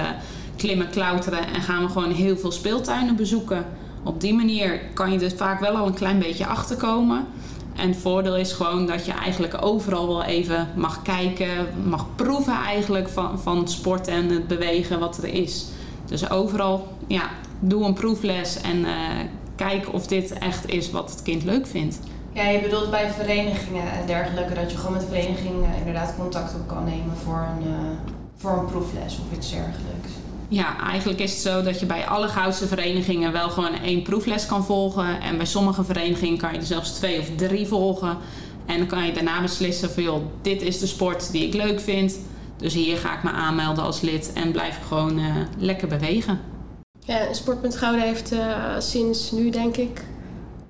klimmen, 0.57 0.91
klauteren 0.91 1.47
en 1.55 1.63
gaan 1.63 1.83
we 1.83 1.89
gewoon 1.89 2.13
heel 2.13 2.37
veel 2.37 2.53
speeltuinen 2.53 3.17
bezoeken? 3.17 3.67
Op 4.03 4.21
die 4.21 4.35
manier 4.35 4.81
kan 4.95 5.13
je 5.13 5.19
er 5.19 5.37
vaak 5.37 5.61
wel 5.61 5.77
al 5.77 5.87
een 5.87 5.95
klein 5.95 6.19
beetje 6.19 6.47
achterkomen. 6.47 7.27
En 7.77 7.89
het 7.89 7.97
voordeel 7.97 8.37
is 8.37 8.53
gewoon 8.53 8.87
dat 8.87 9.07
je 9.07 9.13
eigenlijk 9.13 9.65
overal 9.65 10.07
wel 10.07 10.23
even 10.23 10.69
mag 10.77 11.03
kijken, 11.03 11.49
mag 11.85 12.07
proeven 12.15 12.57
eigenlijk 12.65 13.09
van, 13.09 13.39
van 13.39 13.69
sport 13.69 14.09
en 14.09 14.29
het 14.31 14.47
bewegen 14.47 14.99
wat 14.99 15.17
er 15.17 15.29
is. 15.29 15.67
Dus 16.05 16.31
overal, 16.31 16.89
ja, 17.07 17.31
doe 17.61 17.85
een 17.85 17.95
proefles 17.95 18.61
en 18.61 18.77
uh, 18.77 18.91
kijk 19.57 19.93
of 19.93 20.07
dit 20.07 20.33
echt 20.33 20.69
is 20.69 20.91
wat 20.91 21.11
het 21.11 21.23
kind 21.23 21.45
leuk 21.45 21.67
vindt. 21.67 21.99
Ja, 22.33 22.49
je 22.49 22.61
bedoelt 22.61 22.91
bij 22.91 23.11
verenigingen 23.11 23.93
en 23.93 24.07
dergelijke 24.07 24.55
dat 24.55 24.71
je 24.71 24.77
gewoon 24.77 24.93
met 24.93 25.11
de 25.11 25.29
uh, 25.61 25.79
inderdaad 25.79 26.15
contact 26.19 26.55
op 26.55 26.69
kan 26.69 26.85
nemen 26.85 27.17
voor 27.25 27.49
een, 27.57 27.69
uh, 27.69 27.77
voor 28.37 28.59
een 28.59 28.67
proefles 28.67 29.19
of 29.19 29.37
iets 29.37 29.51
dergelijks. 29.51 30.11
Ja, 30.49 30.81
eigenlijk 30.81 31.21
is 31.21 31.31
het 31.31 31.41
zo 31.41 31.63
dat 31.63 31.81
je 31.81 31.87
bij 31.87 32.07
alle 32.07 32.29
goudse 32.29 32.67
verenigingen 32.67 33.33
wel 33.33 33.49
gewoon 33.49 33.75
één 33.75 34.03
proefles 34.03 34.47
kan 34.47 34.65
volgen. 34.65 35.21
En 35.21 35.37
bij 35.37 35.47
sommige 35.47 35.85
verenigingen 35.85 36.39
kan 36.39 36.53
je 36.53 36.59
er 36.59 36.67
zelfs 36.67 36.91
twee 36.91 37.21
of 37.21 37.29
drie 37.37 37.67
volgen. 37.67 38.17
En 38.67 38.79
dan 38.79 38.87
kan 38.87 39.07
je 39.07 39.13
daarna 39.13 39.41
beslissen 39.41 39.91
van 39.91 40.03
joh, 40.03 40.23
dit 40.43 40.63
is 40.63 40.79
de 40.79 40.87
sport 40.87 41.33
die 41.33 41.47
ik 41.47 41.55
leuk 41.55 41.81
vind. 41.81 42.19
Dus 42.57 42.75
hier 42.75 42.97
ga 42.97 43.17
ik 43.17 43.23
me 43.23 43.31
aanmelden 43.31 43.85
als 43.85 44.01
lid 44.01 44.33
en 44.33 44.53
blijf 44.53 44.77
ik 44.77 44.83
gewoon 44.83 45.19
uh, 45.19 45.37
lekker 45.59 45.89
bewegen. 45.89 46.41
Ja, 46.99 47.33
Sportpunt 47.33 47.77
Gouda 47.77 48.03
heeft 48.03 48.33
uh, 48.33 48.75
sinds 48.79 49.31
nu 49.31 49.51
denk 49.51 49.77
ik 49.77 50.05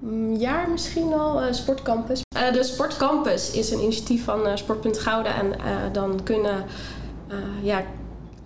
een 0.03 0.37
jaar 0.39 0.71
misschien 0.71 1.13
al 1.13 1.43
uh, 1.43 1.53
Sportcampus. 1.53 2.21
Uh, 2.37 2.53
de 2.53 2.65
Sportcampus 2.65 3.51
is 3.51 3.71
een 3.71 3.83
initiatief 3.83 4.25
van 4.25 4.59
Sportpunt 4.59 4.99
Gouda. 4.99 5.35
En 5.35 5.53
dan 5.93 6.21
kunnen 6.23 6.65
ja, 7.63 7.85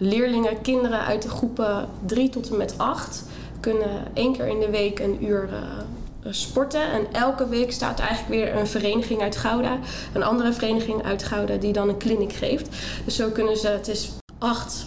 leerlingen, 0.00 0.60
kinderen 0.60 1.00
uit 1.00 1.22
de 1.22 1.28
groepen 1.28 1.88
3 2.06 2.28
tot 2.28 2.50
en 2.50 2.56
met 2.56 2.74
8 2.76 3.24
kunnen 3.60 4.06
één 4.14 4.32
keer 4.32 4.46
in 4.46 4.60
de 4.60 4.70
week 4.70 4.98
een 4.98 5.24
uur 5.24 5.48
uh, 5.52 6.32
sporten. 6.32 6.92
En 6.92 7.06
elke 7.12 7.48
week 7.48 7.72
staat 7.72 7.98
eigenlijk 7.98 8.28
weer 8.30 8.56
een 8.56 8.66
vereniging 8.66 9.20
uit 9.20 9.36
Gouda, 9.36 9.78
een 10.12 10.22
andere 10.22 10.52
vereniging 10.52 11.02
uit 11.02 11.22
Gouda, 11.22 11.56
die 11.56 11.72
dan 11.72 11.88
een 11.88 11.98
clinic 11.98 12.32
geeft. 12.32 12.68
Dus 13.04 13.16
zo 13.16 13.30
kunnen 13.30 13.56
ze, 13.56 13.68
het 13.68 13.88
is 13.88 14.10
acht 14.38 14.86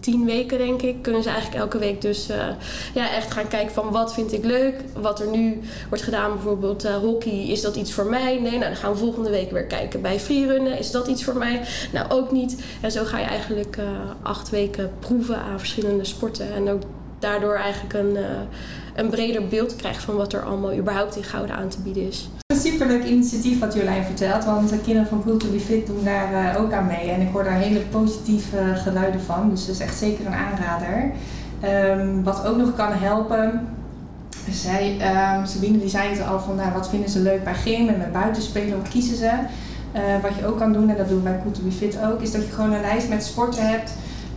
tien 0.00 0.24
weken 0.24 0.58
denk 0.58 0.82
ik, 0.82 1.02
kunnen 1.02 1.22
ze 1.22 1.28
eigenlijk 1.28 1.60
elke 1.60 1.78
week 1.78 2.00
dus 2.00 2.30
uh, 2.30 2.36
ja, 2.94 3.10
echt 3.14 3.32
gaan 3.32 3.48
kijken 3.48 3.74
van 3.74 3.90
wat 3.90 4.14
vind 4.14 4.32
ik 4.32 4.44
leuk. 4.44 4.74
Wat 5.00 5.20
er 5.20 5.26
nu 5.26 5.60
wordt 5.88 6.04
gedaan, 6.04 6.32
bijvoorbeeld 6.32 6.84
uh, 6.84 6.96
hockey, 6.96 7.46
is 7.46 7.60
dat 7.60 7.76
iets 7.76 7.92
voor 7.92 8.06
mij? 8.06 8.40
Nee, 8.40 8.50
nou 8.50 8.64
dan 8.64 8.76
gaan 8.76 8.92
we 8.92 8.98
volgende 8.98 9.30
week 9.30 9.50
weer 9.50 9.66
kijken 9.66 10.02
bij 10.02 10.20
freerunnen. 10.20 10.78
Is 10.78 10.90
dat 10.90 11.06
iets 11.06 11.24
voor 11.24 11.36
mij? 11.36 11.60
Nou, 11.92 12.10
ook 12.10 12.32
niet. 12.32 12.62
En 12.80 12.90
zo 12.90 13.04
ga 13.04 13.18
je 13.18 13.24
eigenlijk 13.24 13.76
uh, 13.76 13.84
acht 14.22 14.50
weken 14.50 14.90
proeven 14.98 15.36
aan 15.36 15.58
verschillende 15.58 16.04
sporten. 16.04 16.52
En 16.52 16.68
ook 16.68 16.82
daardoor 17.18 17.54
eigenlijk 17.54 17.94
een, 17.94 18.16
een 18.94 19.10
breder 19.10 19.48
beeld 19.48 19.76
krijgen 19.76 20.02
van 20.02 20.16
wat 20.16 20.32
er 20.32 20.42
allemaal 20.42 20.74
überhaupt 20.74 21.16
in 21.16 21.24
Gouden 21.24 21.56
aan 21.56 21.68
te 21.68 21.80
bieden 21.80 22.06
is. 22.06 22.28
Superleuk 22.64 23.04
initiatief 23.04 23.60
wat 23.60 23.74
Jolijn 23.74 24.04
vertelt, 24.04 24.44
want 24.44 24.68
de 24.68 24.78
kinderen 24.78 25.08
van 25.08 25.22
Cool 25.22 25.36
to 25.36 25.50
be 25.50 25.60
Fit 25.60 25.86
doen 25.86 26.04
daar 26.04 26.54
uh, 26.54 26.62
ook 26.62 26.72
aan 26.72 26.86
mee. 26.86 27.10
En 27.10 27.20
ik 27.20 27.28
hoor 27.32 27.44
daar 27.44 27.58
hele 27.58 27.80
positieve 27.80 28.58
geluiden 28.74 29.20
van, 29.20 29.50
dus 29.50 29.66
dat 29.66 29.74
is 29.74 29.80
echt 29.80 29.98
zeker 29.98 30.26
een 30.26 30.34
aanrader. 30.34 31.10
Um, 31.98 32.22
wat 32.22 32.46
ook 32.46 32.56
nog 32.56 32.74
kan 32.74 32.92
helpen, 32.92 33.66
zij, 34.50 34.96
um, 35.38 35.46
Sabine 35.46 35.78
die 35.78 35.88
zei 35.88 36.08
het 36.08 36.26
al 36.26 36.40
van 36.40 36.56
nou, 36.56 36.72
wat 36.72 36.88
vinden 36.88 37.10
ze 37.10 37.18
leuk 37.18 37.44
bij 37.44 37.54
gym 37.54 37.88
en 37.88 37.98
met 37.98 38.12
buitenspelen, 38.12 38.78
wat 38.78 38.88
kiezen 38.88 39.16
ze. 39.16 39.30
Uh, 39.94 40.00
wat 40.22 40.36
je 40.38 40.46
ook 40.46 40.58
kan 40.58 40.72
doen, 40.72 40.90
en 40.90 40.96
dat 40.96 41.08
doen 41.08 41.22
we 41.22 41.22
bij 41.22 41.38
Cool 41.42 41.52
to 41.52 41.62
be 41.62 41.72
Fit 41.72 41.98
ook, 42.04 42.20
is 42.20 42.32
dat 42.32 42.44
je 42.44 42.52
gewoon 42.52 42.72
een 42.72 42.80
lijst 42.80 43.08
met 43.08 43.24
sporten 43.24 43.68
hebt 43.68 43.92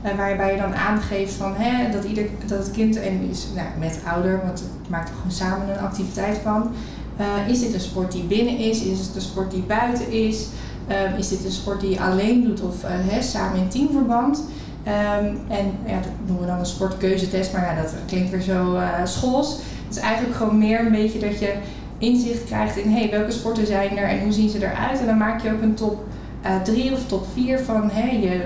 uh, 0.05 0.17
waarbij 0.17 0.51
je 0.51 0.61
dan 0.61 0.75
aangeeft 0.75 1.33
van, 1.33 1.53
hè, 1.55 1.91
dat, 1.91 2.03
ieder, 2.03 2.25
dat 2.45 2.57
het 2.57 2.71
kind, 2.71 2.95
en 2.99 3.29
is, 3.29 3.47
nou, 3.55 3.67
met 3.79 3.99
ouder, 4.13 4.39
want 4.45 4.59
het 4.59 4.89
maakt 4.89 5.09
er 5.09 5.15
gewoon 5.15 5.31
samen 5.31 5.69
een 5.69 5.85
activiteit 5.85 6.37
van. 6.43 6.71
Uh, 7.19 7.49
is 7.49 7.60
dit 7.60 7.73
een 7.73 7.80
sport 7.80 8.12
die 8.12 8.23
binnen 8.23 8.58
is? 8.58 8.84
Is 8.84 8.99
het 8.99 9.15
een 9.15 9.21
sport 9.21 9.51
die 9.51 9.62
buiten 9.62 10.12
is? 10.12 10.47
Um, 10.89 11.17
is 11.17 11.27
dit 11.27 11.45
een 11.45 11.51
sport 11.51 11.80
die 11.82 11.89
je 11.89 12.01
alleen 12.01 12.43
doet 12.43 12.62
of 12.62 12.84
uh, 12.84 12.89
hè, 12.89 13.21
samen 13.21 13.60
in 13.60 13.67
teamverband? 13.67 14.43
Ehm, 14.84 15.25
en 15.47 15.71
ja, 15.86 15.95
dat 15.95 16.12
noemen 16.25 16.45
we 16.45 16.51
dan 16.51 16.60
een 16.60 16.65
sportkeuzetest, 16.65 17.53
maar 17.53 17.62
ja, 17.62 17.82
dat 17.82 17.93
klinkt 18.06 18.30
weer 18.30 18.41
zo 18.41 18.75
uh, 18.75 18.89
schools. 19.03 19.58
Het 19.88 19.95
is 19.95 20.01
eigenlijk 20.01 20.36
gewoon 20.36 20.58
meer 20.58 20.80
een 20.80 20.91
beetje 20.91 21.19
dat 21.19 21.39
je 21.39 21.53
inzicht 21.97 22.43
krijgt 22.43 22.77
in 22.77 22.91
hey, 22.91 23.10
welke 23.12 23.32
sporten 23.32 23.67
zijn 23.67 23.97
er 23.97 24.08
en 24.08 24.23
hoe 24.23 24.32
zien 24.32 24.49
ze 24.49 24.58
eruit. 24.58 24.99
En 24.99 25.06
dan 25.06 25.17
maak 25.17 25.41
je 25.41 25.51
ook 25.51 25.62
een 25.62 25.73
top 25.73 26.03
3 26.63 26.91
of 26.91 27.08
top 27.08 27.25
4 27.34 27.60
van 27.60 27.89
hey, 27.91 28.19
je 28.19 28.41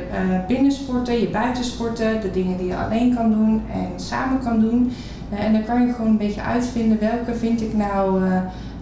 binnensporten, 0.48 1.20
je 1.20 1.30
buitensporten, 1.30 2.22
de 2.22 2.32
dingen 2.32 2.58
die 2.58 2.68
je 2.68 2.76
alleen 2.76 3.16
kan 3.16 3.32
doen 3.32 3.62
en 3.74 3.90
samen 3.96 4.40
kan 4.40 4.60
doen. 4.60 4.92
Uh, 5.32 5.44
en 5.44 5.54
dan 5.54 5.66
kan 5.66 5.88
je 5.88 5.94
gewoon 5.94 6.12
een 6.12 6.18
beetje 6.18 6.42
uitvinden 6.42 7.00
welke 7.00 7.36
vind 7.36 7.62
ik 7.62 7.74
nou, 7.74 8.22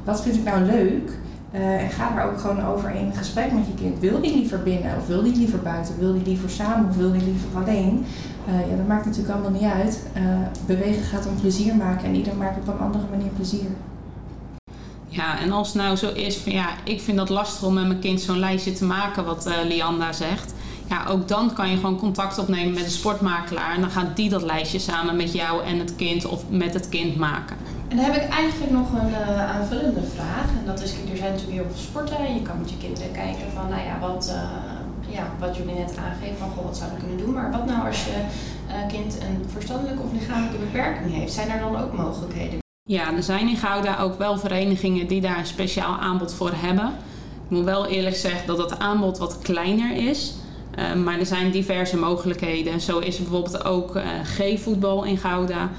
wat 0.04 0.22
vind 0.22 0.36
ik 0.36 0.44
nou 0.44 0.62
leuk. 0.62 1.12
Uh, 1.54 1.84
en 1.84 1.90
ga 1.90 2.16
daar 2.16 2.26
ook 2.26 2.40
gewoon 2.40 2.66
over 2.66 2.96
in 2.96 3.14
gesprek 3.14 3.52
met 3.52 3.66
je 3.66 3.74
kind. 3.74 4.00
Wil 4.00 4.22
die 4.22 4.36
liever 4.36 4.64
binnen 4.64 4.98
of 4.98 5.08
wil 5.08 5.24
die 5.24 5.36
liever 5.36 5.60
buiten? 5.60 6.00
Wil 6.00 6.14
die 6.14 6.24
liever 6.24 6.50
samen 6.50 6.90
of 6.90 6.96
wil 6.96 7.12
die 7.12 7.24
liever 7.24 7.48
alleen? 7.56 8.06
Ja, 8.70 8.76
dat 8.76 8.88
maakt 8.88 9.06
natuurlijk 9.06 9.34
allemaal 9.34 9.62
niet 9.62 9.72
uit. 9.72 10.04
Bewegen 10.66 11.04
gaat 11.04 11.28
om 11.28 11.36
plezier 11.42 11.76
maken 11.76 12.06
en 12.06 12.16
ieder 12.16 12.36
maakt 12.36 12.58
op 12.58 12.68
een 12.68 12.80
andere 12.80 13.04
manier 13.10 13.30
plezier. 13.36 13.70
Ja, 15.08 15.40
en 15.40 15.52
als 15.52 15.68
het 15.74 15.82
nou 15.82 15.96
zo 15.96 16.12
is 16.14 16.38
van 16.38 16.52
ja, 16.52 16.68
ik 16.84 17.02
vind 17.02 17.18
dat 17.18 17.30
lastig 17.30 17.64
om 17.64 17.74
met 17.74 17.88
mijn 17.88 18.00
kind 18.00 18.22
zo'n 18.22 18.40
lijstje 18.40 18.74
te 18.74 18.86
maken, 18.86 19.26
wat 19.26 19.50
Lianda 19.68 20.12
zegt. 20.12 20.54
Ja, 20.90 21.06
ook 21.08 21.28
dan 21.28 21.54
kan 21.54 21.70
je 21.70 21.76
gewoon 21.76 21.98
contact 21.98 22.38
opnemen 22.38 22.74
met 22.74 22.84
de 22.84 22.90
sportmakelaar 22.90 23.76
en 23.76 23.82
dan 23.82 23.90
gaat 23.90 24.16
die 24.16 24.30
dat 24.30 24.42
lijstje 24.42 24.80
samen 24.80 25.16
met 25.16 25.34
jou 25.34 25.64
en 25.64 25.80
het 25.80 25.96
kind 25.96 26.26
of 26.26 26.50
met 26.50 26.74
het 26.74 26.90
kind 26.90 27.16
maken. 27.16 27.58
En 27.88 27.98
dan 27.98 28.06
heb 28.06 28.16
ik 28.16 28.30
eigenlijk 28.30 28.72
nog 28.72 28.92
een 28.94 29.10
uh, 29.10 29.56
aanvullende 29.56 30.04
vraag. 30.16 30.46
En 30.60 30.66
dat 30.66 30.82
is, 30.82 30.92
er 30.92 31.18
zijn 31.18 31.32
natuurlijk 31.32 31.60
heel 31.60 31.70
veel 31.72 31.82
sporten. 31.82 32.18
En 32.18 32.34
je 32.34 32.42
kan 32.42 32.60
met 32.60 32.70
je 32.70 32.78
kinderen 32.78 33.12
kijken 33.12 33.52
van, 33.54 33.70
nou 33.70 33.82
ja, 33.82 34.00
wat, 34.00 34.34
uh, 34.36 35.14
ja, 35.16 35.32
wat 35.40 35.58
jullie 35.58 35.76
net 35.76 35.98
aangeven 35.98 36.38
van, 36.38 36.50
goh, 36.50 36.66
wat 36.66 36.78
zouden 36.78 37.00
we 37.00 37.06
kunnen 37.06 37.26
doen. 37.26 37.34
Maar 37.34 37.52
wat 37.52 37.66
nou 37.66 37.88
als 37.88 38.04
je 38.04 38.26
uh, 38.68 38.88
kind 38.88 39.18
een 39.22 39.46
verstandelijke 39.52 40.02
of 40.02 40.12
lichamelijke 40.12 40.58
beperking 40.58 41.14
heeft? 41.14 41.34
Zijn 41.34 41.50
er 41.50 41.60
dan 41.60 41.82
ook 41.82 41.94
mogelijkheden? 41.94 42.60
Ja, 42.84 43.14
er 43.14 43.24
zijn 43.24 43.48
in 43.48 43.58
Gouda 43.58 44.00
ook 44.00 44.18
wel 44.18 44.38
verenigingen 44.38 45.08
die 45.08 45.22
daar 45.22 45.38
een 45.38 45.46
speciaal 45.46 45.98
aanbod 45.98 46.34
voor 46.34 46.52
hebben. 46.56 46.88
Ik 47.44 47.56
moet 47.56 47.66
wel 47.66 47.88
eerlijk 47.88 48.16
zeggen 48.16 48.48
dat 48.48 48.58
het 48.58 48.80
aanbod 48.80 49.18
wat 49.18 49.40
kleiner 49.40 49.96
is. 49.96 50.34
Maar 51.04 51.20
er 51.20 51.26
zijn 51.26 51.52
diverse 51.52 51.98
mogelijkheden. 51.98 52.82
Zo 52.82 53.00
is 53.00 53.18
er 53.18 53.24
bijvoorbeeld 53.24 53.66
ook 53.66 54.00
G-voetbal 54.24 55.04
in 55.04 55.18
Gouda. 55.18 55.70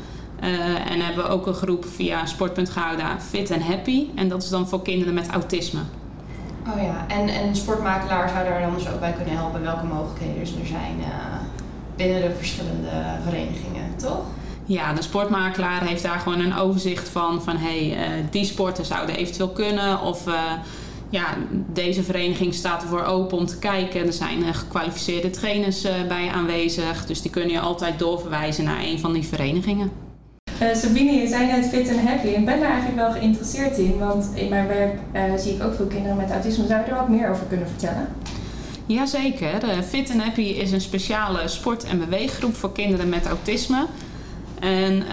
Uh, 0.45 0.91
en 0.91 1.01
hebben 1.01 1.25
we 1.25 1.31
ook 1.31 1.47
een 1.47 1.55
groep 1.55 1.85
via 1.85 2.27
Sport.Gouda 2.27 3.21
Fit 3.21 3.51
and 3.51 3.63
Happy. 3.63 4.07
En 4.15 4.29
dat 4.29 4.43
is 4.43 4.49
dan 4.49 4.69
voor 4.69 4.83
kinderen 4.83 5.15
met 5.15 5.29
autisme. 5.29 5.81
Oh 6.75 6.83
ja, 6.83 7.05
en, 7.09 7.29
en 7.29 7.57
sportmakelaar 7.57 8.29
zou 8.29 8.45
daar 8.45 8.61
dan 8.61 8.75
dus 8.75 8.89
ook 8.89 9.01
bij 9.01 9.13
kunnen 9.13 9.37
helpen 9.37 9.63
welke 9.63 9.87
mogelijkheden 9.87 10.41
er 10.41 10.67
zijn 10.67 10.97
uh, 10.99 11.07
binnen 11.97 12.21
de 12.21 12.35
verschillende 12.37 12.91
verenigingen, 13.25 13.97
toch? 13.97 14.25
Ja, 14.65 14.93
de 14.93 15.03
sportmakelaar 15.03 15.83
heeft 15.83 16.03
daar 16.03 16.19
gewoon 16.19 16.41
een 16.41 16.57
overzicht 16.57 17.09
van, 17.09 17.43
van 17.43 17.57
hey, 17.57 17.91
uh, 17.91 18.25
die 18.31 18.45
sporten 18.45 18.85
zouden 18.85 19.17
eventueel 19.17 19.51
kunnen. 19.51 20.01
Of 20.01 20.25
ja, 21.11 21.37
deze 21.73 22.03
vereniging 22.03 22.55
staat 22.55 22.83
ervoor 22.83 23.05
open 23.05 23.39
om 23.39 23.47
te 23.47 23.59
kijken. 23.59 24.07
Er 24.07 24.13
zijn 24.13 24.55
gekwalificeerde 24.55 25.31
trainers 25.31 25.87
bij 26.09 26.29
aanwezig, 26.29 27.07
dus 27.07 27.23
die 27.23 27.31
kunnen 27.31 27.53
je 27.53 27.61
altijd 27.61 27.99
doorverwijzen 27.99 28.65
naar 28.65 28.83
een 28.83 28.99
van 28.99 29.13
die 29.13 29.27
verenigingen. 29.27 29.91
Uh, 30.63 30.75
Sabine, 30.75 31.13
je 31.13 31.29
zei 31.29 31.47
net 31.47 31.69
fit 31.69 31.89
and 31.89 32.09
happy. 32.09 32.27
Ik 32.27 32.45
ben 32.45 32.61
daar 32.61 32.71
eigenlijk 32.71 32.97
wel 32.97 33.11
geïnteresseerd 33.11 33.79
in, 33.79 33.99
want 33.99 34.31
in 34.35 34.49
mijn 34.49 34.67
werk 34.67 34.99
uh, 35.15 35.23
zie 35.37 35.55
ik 35.55 35.63
ook 35.63 35.75
veel 35.75 35.87
kinderen 35.87 36.17
met 36.17 36.31
autisme. 36.31 36.67
Zou 36.67 36.81
je 36.81 36.91
er 36.91 36.95
wat 36.95 37.09
meer 37.09 37.31
over 37.31 37.47
kunnen 37.49 37.69
vertellen? 37.69 38.09
Jazeker. 38.87 39.83
Fit 39.83 40.11
and 40.11 40.23
Happy 40.23 40.43
is 40.43 40.73
een 40.73 40.81
speciale 40.81 41.49
sport- 41.49 41.85
en 41.85 41.99
beweeggroep 41.99 42.55
voor 42.55 42.73
kinderen 42.73 43.09
met 43.09 43.27
autisme. 43.27 43.87
En 44.61 45.07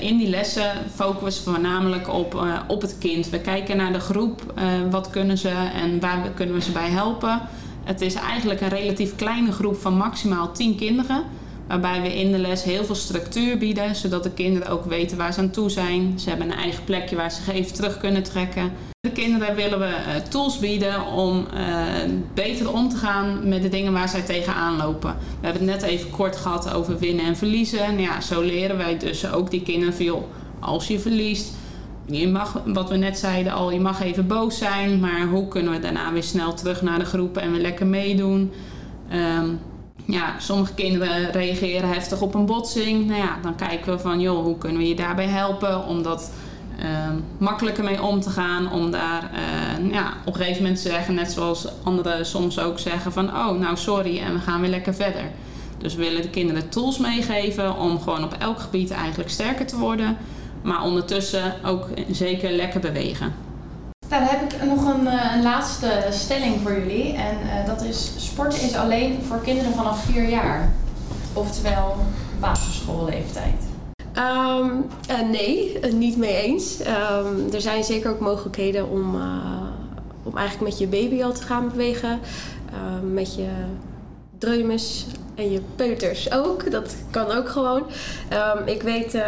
in 0.00 0.16
die 0.16 0.28
lessen 0.28 0.72
focussen 0.94 1.44
we 1.44 1.50
voornamelijk 1.50 2.08
op, 2.08 2.46
op 2.66 2.80
het 2.80 2.96
kind. 2.98 3.30
We 3.30 3.40
kijken 3.40 3.76
naar 3.76 3.92
de 3.92 4.00
groep, 4.00 4.54
wat 4.90 5.10
kunnen 5.10 5.38
ze 5.38 5.52
en 5.82 6.00
waar 6.00 6.30
kunnen 6.34 6.54
we 6.54 6.60
ze 6.60 6.72
bij 6.72 6.88
helpen. 6.88 7.40
Het 7.84 8.00
is 8.00 8.14
eigenlijk 8.14 8.60
een 8.60 8.68
relatief 8.68 9.16
kleine 9.16 9.52
groep 9.52 9.76
van 9.76 9.96
maximaal 9.96 10.52
10 10.52 10.76
kinderen. 10.76 11.24
Waarbij 11.68 12.02
we 12.02 12.18
in 12.18 12.32
de 12.32 12.38
les 12.38 12.62
heel 12.62 12.84
veel 12.84 12.94
structuur 12.94 13.58
bieden, 13.58 13.96
zodat 13.96 14.22
de 14.22 14.30
kinderen 14.30 14.68
ook 14.68 14.84
weten 14.84 15.16
waar 15.16 15.32
ze 15.32 15.40
aan 15.40 15.50
toe 15.50 15.70
zijn. 15.70 16.18
Ze 16.18 16.28
hebben 16.28 16.50
een 16.50 16.58
eigen 16.58 16.84
plekje 16.84 17.16
waar 17.16 17.30
ze 17.30 17.42
zich 17.42 17.54
even 17.54 17.74
terug 17.74 17.98
kunnen 17.98 18.22
trekken. 18.22 18.72
De 19.00 19.12
kinderen 19.12 19.54
willen 19.54 19.78
we 19.78 19.86
uh, 19.86 20.16
tools 20.28 20.58
bieden 20.58 21.06
om 21.06 21.46
uh, 21.54 21.84
beter 22.34 22.72
om 22.72 22.88
te 22.88 22.96
gaan 22.96 23.48
met 23.48 23.62
de 23.62 23.68
dingen 23.68 23.92
waar 23.92 24.08
zij 24.08 24.22
tegenaan 24.22 24.76
lopen. 24.76 25.16
We 25.40 25.46
hebben 25.46 25.68
het 25.68 25.80
net 25.80 25.90
even 25.90 26.10
kort 26.10 26.36
gehad 26.36 26.72
over 26.72 26.98
winnen 26.98 27.24
en 27.24 27.36
verliezen. 27.36 27.84
En 27.84 27.98
ja, 27.98 28.20
zo 28.20 28.42
leren 28.42 28.76
wij 28.76 28.98
dus 28.98 29.30
ook 29.30 29.50
die 29.50 29.62
kinderen 29.62 29.94
veel. 29.94 30.28
Als 30.60 30.86
je 30.86 30.98
verliest, 30.98 31.52
je 32.06 32.28
mag, 32.28 32.62
wat 32.66 32.88
we 32.88 32.96
net 32.96 33.18
zeiden 33.18 33.52
al, 33.52 33.70
je 33.70 33.80
mag 33.80 34.02
even 34.02 34.26
boos 34.26 34.58
zijn. 34.58 35.00
Maar 35.00 35.26
hoe 35.26 35.48
kunnen 35.48 35.72
we 35.72 35.78
daarna 35.78 36.12
weer 36.12 36.22
snel 36.22 36.54
terug 36.54 36.82
naar 36.82 36.98
de 36.98 37.04
groep 37.04 37.36
en 37.36 37.52
weer 37.52 37.60
lekker 37.60 37.86
meedoen? 37.86 38.52
Um, 39.12 39.60
ja, 40.04 40.34
sommige 40.38 40.74
kinderen 40.74 41.32
reageren 41.32 41.88
heftig 41.88 42.20
op 42.20 42.34
een 42.34 42.46
botsing. 42.46 43.06
Nou 43.06 43.20
ja, 43.20 43.38
dan 43.42 43.54
kijken 43.54 43.92
we 43.92 43.98
van, 43.98 44.20
joh, 44.20 44.42
hoe 44.42 44.58
kunnen 44.58 44.78
we 44.78 44.88
je 44.88 44.94
daarbij 44.94 45.28
helpen 45.28 45.86
om 45.86 46.02
dat 46.02 46.32
uh, 46.78 47.10
makkelijker 47.38 47.84
mee 47.84 48.02
om 48.02 48.20
te 48.20 48.30
gaan. 48.30 48.72
Om 48.72 48.90
daar 48.90 49.30
uh, 49.34 49.92
ja, 49.92 50.12
op 50.24 50.34
een 50.34 50.40
gegeven 50.40 50.62
moment 50.62 50.82
te 50.82 50.88
zeggen, 50.88 51.14
net 51.14 51.32
zoals 51.32 51.68
anderen 51.82 52.26
soms 52.26 52.58
ook 52.58 52.78
zeggen 52.78 53.12
van, 53.12 53.28
oh, 53.28 53.58
nou 53.58 53.76
sorry 53.76 54.18
en 54.18 54.32
we 54.32 54.40
gaan 54.40 54.60
weer 54.60 54.70
lekker 54.70 54.94
verder. 54.94 55.30
Dus 55.78 55.94
we 55.94 56.02
willen 56.02 56.22
de 56.22 56.30
kinderen 56.30 56.68
tools 56.68 56.98
meegeven 56.98 57.76
om 57.76 58.00
gewoon 58.00 58.24
op 58.24 58.36
elk 58.38 58.58
gebied 58.58 58.90
eigenlijk 58.90 59.30
sterker 59.30 59.66
te 59.66 59.78
worden. 59.78 60.16
Maar 60.62 60.82
ondertussen 60.82 61.54
ook 61.64 61.88
zeker 62.10 62.50
lekker 62.50 62.80
bewegen. 62.80 63.43
Dan 64.08 64.22
heb 64.22 64.52
ik 64.52 64.64
nog 64.64 64.94
een, 64.94 65.06
eh, 65.06 65.34
een 65.34 65.42
laatste 65.42 66.06
stelling 66.10 66.60
voor 66.62 66.72
jullie. 66.72 67.12
En 67.12 67.36
uh, 67.44 67.66
dat 67.66 67.82
is: 67.82 68.12
sporten 68.16 68.60
is 68.60 68.74
alleen 68.74 69.22
voor 69.22 69.40
kinderen 69.40 69.72
vanaf 69.72 70.04
4 70.04 70.28
jaar. 70.28 70.72
Oftewel 71.32 71.96
basisschoolleeftijd. 72.40 73.62
Um, 74.16 74.86
uh, 75.10 75.30
nee, 75.30 75.78
niet 75.92 76.16
mee 76.16 76.42
eens. 76.42 76.80
Um, 76.80 77.52
er 77.52 77.60
zijn 77.60 77.84
zeker 77.84 78.10
ook 78.10 78.20
mogelijkheden 78.20 78.90
om, 78.90 79.14
om 80.22 80.36
eigenlijk 80.36 80.70
met 80.70 80.78
je 80.78 80.86
baby 80.86 81.22
al 81.22 81.32
te 81.32 81.42
gaan 81.42 81.68
bewegen. 81.68 82.20
Uh, 82.72 83.12
met 83.12 83.34
je 83.34 83.48
dreumes 84.38 85.06
en 85.34 85.50
je 85.50 85.60
peuters 85.76 86.32
ook. 86.32 86.70
Dat 86.70 86.96
kan 87.10 87.30
ook 87.30 87.48
gewoon. 87.48 87.82
Ik 88.64 88.82
weet 88.82 89.18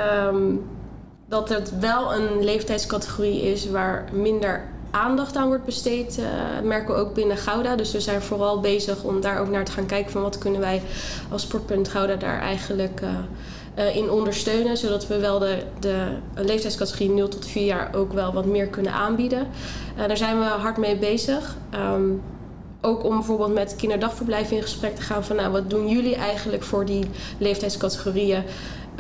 dat 1.29 1.49
het 1.49 1.79
wel 1.79 2.15
een 2.15 2.45
leeftijdscategorie 2.45 3.43
is 3.43 3.71
waar 3.71 4.05
minder 4.13 4.65
aandacht 4.91 5.37
aan 5.37 5.47
wordt 5.47 5.65
besteed, 5.65 6.19
uh, 6.19 6.27
merken 6.63 6.95
we 6.95 7.01
ook 7.01 7.15
binnen 7.15 7.37
Gouda. 7.37 7.77
Dus 7.77 7.93
we 7.93 8.01
zijn 8.01 8.23
vooral 8.23 8.61
bezig 8.61 9.03
om 9.03 9.21
daar 9.21 9.41
ook 9.41 9.49
naar 9.49 9.65
te 9.65 9.73
gaan 9.73 9.87
kijken 9.87 10.13
van 10.13 10.23
wat 10.23 10.39
kunnen 10.39 10.61
wij 10.61 10.83
als 11.31 11.43
Sportpunt 11.43 11.89
Gouda 11.89 12.17
daar 12.17 12.41
eigenlijk 12.41 13.01
uh, 13.01 13.09
uh, 13.79 13.97
in 13.97 14.11
ondersteunen. 14.11 14.77
Zodat 14.77 15.07
we 15.07 15.19
wel 15.19 15.39
de, 15.39 15.63
de 15.81 16.07
leeftijdscategorie 16.35 17.11
0 17.11 17.29
tot 17.29 17.47
4 17.47 17.65
jaar 17.65 17.95
ook 17.95 18.13
wel 18.13 18.33
wat 18.33 18.47
meer 18.47 18.67
kunnen 18.67 18.93
aanbieden. 18.93 19.47
daar 19.97 20.17
zijn 20.17 20.39
we 20.39 20.45
hard 20.45 20.77
mee 20.77 20.97
bezig. 20.97 21.57
Um, 21.75 22.23
ook 22.81 23.05
om 23.05 23.17
bijvoorbeeld 23.17 23.55
met 23.55 23.77
kinderdagverblijven 23.77 24.57
in 24.57 24.63
gesprek 24.63 24.97
te 24.97 25.03
gaan 25.03 25.25
van 25.25 25.37
nou, 25.37 25.53
wat 25.53 25.71
doen 25.71 25.89
jullie 25.89 26.15
eigenlijk 26.15 26.63
voor 26.63 26.85
die 26.85 27.05
leeftijdscategorieën? 27.39 28.43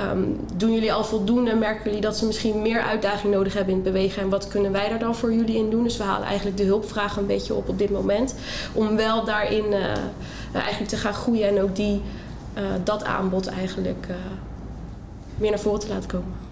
Um, 0.00 0.40
doen 0.54 0.72
jullie 0.72 0.92
al 0.92 1.04
voldoende? 1.04 1.54
Merken 1.54 1.84
jullie 1.84 2.00
dat 2.00 2.16
ze 2.16 2.26
misschien 2.26 2.62
meer 2.62 2.80
uitdaging 2.80 3.34
nodig 3.34 3.54
hebben 3.54 3.74
in 3.74 3.80
het 3.80 3.92
bewegen? 3.92 4.22
En 4.22 4.28
wat 4.28 4.48
kunnen 4.48 4.72
wij 4.72 4.88
daar 4.88 4.98
dan 4.98 5.14
voor 5.14 5.34
jullie 5.34 5.56
in 5.56 5.70
doen? 5.70 5.82
Dus 5.82 5.96
we 5.96 6.02
halen 6.02 6.26
eigenlijk 6.26 6.56
de 6.56 6.64
hulpvraag 6.64 7.16
een 7.16 7.26
beetje 7.26 7.54
op 7.54 7.68
op 7.68 7.78
dit 7.78 7.90
moment. 7.90 8.34
Om 8.72 8.96
wel 8.96 9.24
daarin 9.24 9.64
uh, 9.66 9.84
eigenlijk 10.52 10.88
te 10.88 10.96
gaan 10.96 11.14
groeien 11.14 11.48
en 11.48 11.62
ook 11.62 11.76
die, 11.76 12.02
uh, 12.58 12.62
dat 12.84 13.04
aanbod 13.04 13.46
eigenlijk 13.46 14.06
uh, 14.10 14.16
meer 15.36 15.50
naar 15.50 15.58
voren 15.58 15.80
te 15.80 15.88
laten 15.88 16.08
komen. 16.08 16.45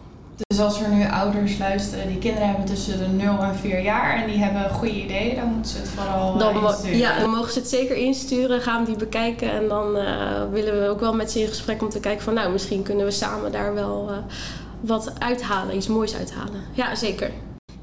Dus 0.54 0.64
als 0.64 0.80
er 0.80 0.88
nu 0.88 1.08
ouders 1.08 1.58
luisteren 1.58 2.06
die 2.06 2.18
kinderen 2.18 2.48
hebben 2.48 2.64
tussen 2.64 2.98
de 2.98 3.24
0 3.24 3.42
en 3.42 3.56
4 3.56 3.80
jaar 3.80 4.22
en 4.22 4.26
die 4.30 4.38
hebben 4.38 4.70
goede 4.70 5.02
ideeën, 5.02 5.36
dan 5.36 5.52
moeten 5.52 5.70
ze 5.70 5.78
het 5.78 5.88
vooral 5.88 6.38
dan, 6.38 6.64
insturen. 6.64 6.98
Ja, 6.98 7.18
dan 7.18 7.30
mogen 7.30 7.52
ze 7.52 7.58
het 7.58 7.68
zeker 7.68 7.96
insturen, 7.96 8.60
gaan 8.60 8.84
die 8.84 8.96
bekijken 8.96 9.50
en 9.50 9.68
dan 9.68 9.96
uh, 9.96 10.04
willen 10.50 10.80
we 10.80 10.88
ook 10.88 11.00
wel 11.00 11.14
met 11.14 11.30
ze 11.30 11.40
in 11.40 11.48
gesprek 11.48 11.82
om 11.82 11.88
te 11.88 12.00
kijken 12.00 12.24
van 12.24 12.34
nou, 12.34 12.52
misschien 12.52 12.82
kunnen 12.82 13.04
we 13.04 13.10
samen 13.10 13.52
daar 13.52 13.74
wel 13.74 14.06
uh, 14.10 14.16
wat 14.80 15.12
uithalen, 15.18 15.76
iets 15.76 15.88
moois 15.88 16.16
uithalen. 16.16 16.60
Ja, 16.72 16.94
zeker. 16.94 17.30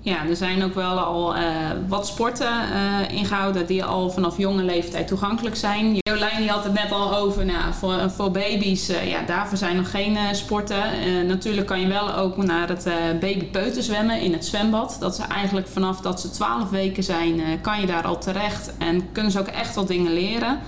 Ja, 0.04 0.28
er 0.28 0.36
zijn 0.36 0.64
ook 0.64 0.74
wel 0.74 1.00
al 1.00 1.36
uh, 1.36 1.42
wat 1.88 2.08
sporten 2.08 2.52
uh, 2.52 3.18
ingehouden 3.18 3.66
die 3.66 3.84
al 3.84 4.10
vanaf 4.10 4.38
jonge 4.38 4.64
leeftijd 4.64 5.08
toegankelijk 5.08 5.56
zijn. 5.56 5.98
Jolijn 5.98 6.38
die 6.38 6.50
had 6.50 6.64
het 6.64 6.74
net 6.74 6.92
al 6.92 7.16
over, 7.16 7.46
nou, 7.46 7.74
voor, 7.74 8.12
voor 8.12 8.32
baby's, 8.32 8.90
uh, 8.90 9.10
ja, 9.10 9.22
daarvoor 9.22 9.58
zijn 9.58 9.76
nog 9.76 9.92
geen 9.92 10.18
sporten. 10.32 10.84
natuurlijk 11.28 11.68
kan 11.68 11.82
je 11.82 11.88
wel 11.88 12.16
ook 12.16 12.38
naar 12.38 12.68
het 12.68 12.84
babypeuten 13.20 13.84
zwemmen 13.84 14.22
in 14.22 14.34
het 14.34 14.46
zwembad. 14.46 14.98
Dat 15.00 15.14
is 15.14 15.28
eigenlijk 15.28 15.68
vanaf 15.68 16.02
dat 16.02 16.22
ze 16.22 16.30
12 16.30 16.70
weken 16.70 17.04
zijn, 17.04 17.42
kan 17.62 17.82
je 17.82 17.88
daar 17.88 18.04
al 18.04 18.18
terecht 18.18 18.74
en 18.78 19.12
kunnen 19.12 19.32
ze 19.32 19.40
ook 19.40 19.48
echt 19.48 19.76
wel 19.76 19.86
dingen 19.86 20.14
leren. 20.14 20.60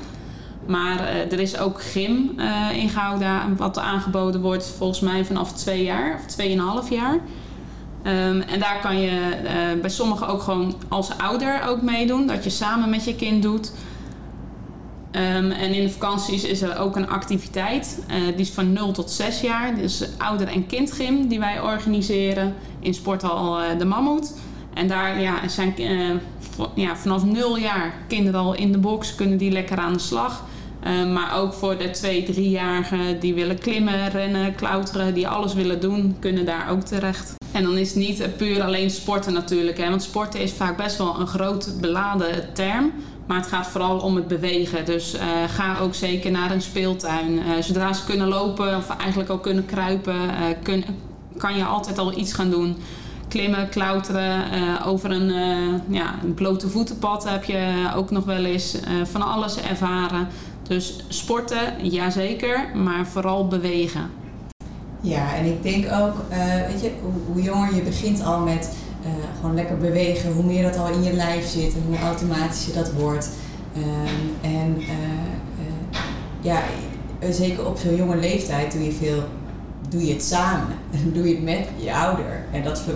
Maar 0.67 1.07
er 1.07 1.39
is 1.39 1.57
ook 1.57 1.81
gym 1.81 2.39
in 2.73 2.89
Gouda 2.89 3.47
wat 3.57 3.77
aangeboden 3.79 4.41
wordt 4.41 4.73
volgens 4.77 4.99
mij 4.99 5.25
vanaf 5.25 5.53
twee 5.53 5.83
jaar 5.83 6.15
of 6.15 6.25
tweeënhalf 6.25 6.89
jaar. 6.89 7.19
Um, 8.03 8.41
en 8.41 8.59
daar 8.59 8.79
kan 8.81 8.99
je 8.99 9.37
bij 9.81 9.89
sommigen 9.89 10.27
ook 10.27 10.41
gewoon 10.41 10.75
als 10.87 11.17
ouder 11.17 11.61
ook 11.67 11.81
meedoen. 11.81 12.27
Dat 12.27 12.43
je 12.43 12.49
samen 12.49 12.89
met 12.89 13.03
je 13.03 13.15
kind 13.15 13.43
doet. 13.43 13.71
Um, 15.11 15.51
en 15.51 15.73
in 15.73 15.83
de 15.83 15.89
vakanties 15.89 16.43
is 16.43 16.61
er 16.61 16.77
ook 16.77 16.95
een 16.95 17.09
activiteit. 17.09 18.03
Uh, 18.07 18.15
die 18.25 18.35
is 18.35 18.49
van 18.49 18.73
0 18.73 18.91
tot 18.91 19.11
6 19.11 19.41
jaar. 19.41 19.75
Dus 19.75 20.03
ouder- 20.17 20.47
en 20.47 20.65
kindgym 20.65 21.27
die 21.27 21.39
wij 21.39 21.61
organiseren 21.61 22.55
in 22.79 22.93
sporthal 22.93 23.61
uh, 23.61 23.65
De 23.77 23.85
Mammoet. 23.85 24.33
En 24.73 24.87
daar 24.87 25.21
ja, 25.21 25.47
zijn 25.47 25.73
ja, 26.75 26.95
vanaf 26.95 27.23
0 27.23 27.57
jaar 27.57 27.93
kinderen 28.07 28.39
al 28.39 28.53
in 28.53 28.71
de 28.71 28.77
box, 28.77 29.15
kunnen 29.15 29.37
die 29.37 29.51
lekker 29.51 29.77
aan 29.77 29.93
de 29.93 29.99
slag. 29.99 30.43
maar 31.13 31.37
ook 31.37 31.53
voor 31.53 31.77
de 31.77 31.89
2, 31.89 32.25
3-jarigen 32.25 33.19
die 33.19 33.33
willen 33.33 33.59
klimmen, 33.59 34.09
rennen, 34.09 34.55
klauteren, 34.55 35.13
die 35.13 35.27
alles 35.27 35.53
willen 35.53 35.79
doen, 35.79 36.15
kunnen 36.19 36.45
daar 36.45 36.69
ook 36.69 36.81
terecht. 36.81 37.42
En 37.53 37.63
dan 37.63 37.77
is 37.77 37.87
het 37.87 37.97
niet 37.97 38.37
puur 38.37 38.63
alleen 38.63 38.89
sporten 38.89 39.33
natuurlijk. 39.33 39.77
Hè, 39.77 39.89
want 39.89 40.03
sporten 40.03 40.39
is 40.39 40.51
vaak 40.51 40.77
best 40.77 40.97
wel 40.97 41.19
een 41.19 41.27
groot 41.27 41.73
beladen 41.81 42.53
term. 42.53 42.91
Maar 43.25 43.37
het 43.37 43.47
gaat 43.47 43.67
vooral 43.67 43.99
om 43.99 44.15
het 44.15 44.27
bewegen. 44.27 44.85
Dus 44.85 45.15
uh, 45.15 45.21
ga 45.47 45.79
ook 45.79 45.93
zeker 45.95 46.31
naar 46.31 46.51
een 46.51 46.61
speeltuin. 46.61 47.31
Uh, 47.33 47.43
zodra 47.59 47.93
ze 47.93 48.03
kunnen 48.03 48.27
lopen 48.27 48.77
of 48.77 48.89
eigenlijk 48.97 49.29
ook 49.29 49.43
kunnen 49.43 49.65
kruipen, 49.65 50.15
uh, 50.15 50.29
kun, 50.63 50.85
kan 51.37 51.57
je 51.57 51.63
altijd 51.63 51.97
al 51.97 52.17
iets 52.17 52.33
gaan 52.33 52.49
doen. 52.49 52.77
Klimmen, 53.27 53.69
klauteren, 53.69 54.43
over 54.85 55.11
een, 55.11 55.31
ja, 55.89 56.15
een 56.23 56.33
blote 56.33 56.69
voetenpad 56.69 57.29
heb 57.29 57.43
je 57.43 57.89
ook 57.95 58.11
nog 58.11 58.25
wel 58.25 58.43
eens 58.43 58.77
van 59.03 59.21
alles 59.21 59.57
ervaren. 59.61 60.27
Dus 60.67 60.95
sporten, 61.07 61.89
jazeker, 61.89 62.69
maar 62.75 63.07
vooral 63.07 63.47
bewegen. 63.47 64.09
Ja, 65.03 65.35
en 65.35 65.45
ik 65.45 65.63
denk 65.63 65.85
ook, 65.91 66.15
weet 66.67 66.81
je, 66.81 66.91
hoe, 67.31 67.41
jonger 67.41 67.75
je 67.75 67.81
begint 67.81 68.23
al 68.23 68.39
met 68.39 68.69
uh, 69.05 69.09
gewoon 69.39 69.55
lekker 69.55 69.77
bewegen, 69.77 70.33
hoe 70.33 70.43
meer 70.43 70.63
dat 70.63 70.77
al 70.77 70.87
in 70.87 71.03
je 71.03 71.13
lijf 71.13 71.47
zit 71.47 71.73
en 71.73 71.83
hoe 71.87 71.97
automatischer 71.97 72.73
dat 72.73 72.91
wordt. 72.91 73.29
Um, 73.77 74.51
en 74.51 74.81
uh, 74.81 74.87
ja, 76.41 76.61
zeker 77.29 77.67
op 77.67 77.77
zo'n 77.77 77.95
jonge 77.95 78.15
leeftijd 78.15 78.71
doe 78.71 78.83
je 78.83 78.91
veel, 78.91 79.23
doe 79.89 80.05
je 80.05 80.13
het 80.13 80.23
samen. 80.23 80.75
doe 81.13 81.27
je 81.27 81.35
het 81.35 81.43
met 81.43 81.67
je 81.77 81.93
ouder. 81.93 82.45
En 82.51 82.63
dat 82.63 82.81
ver, 82.81 82.95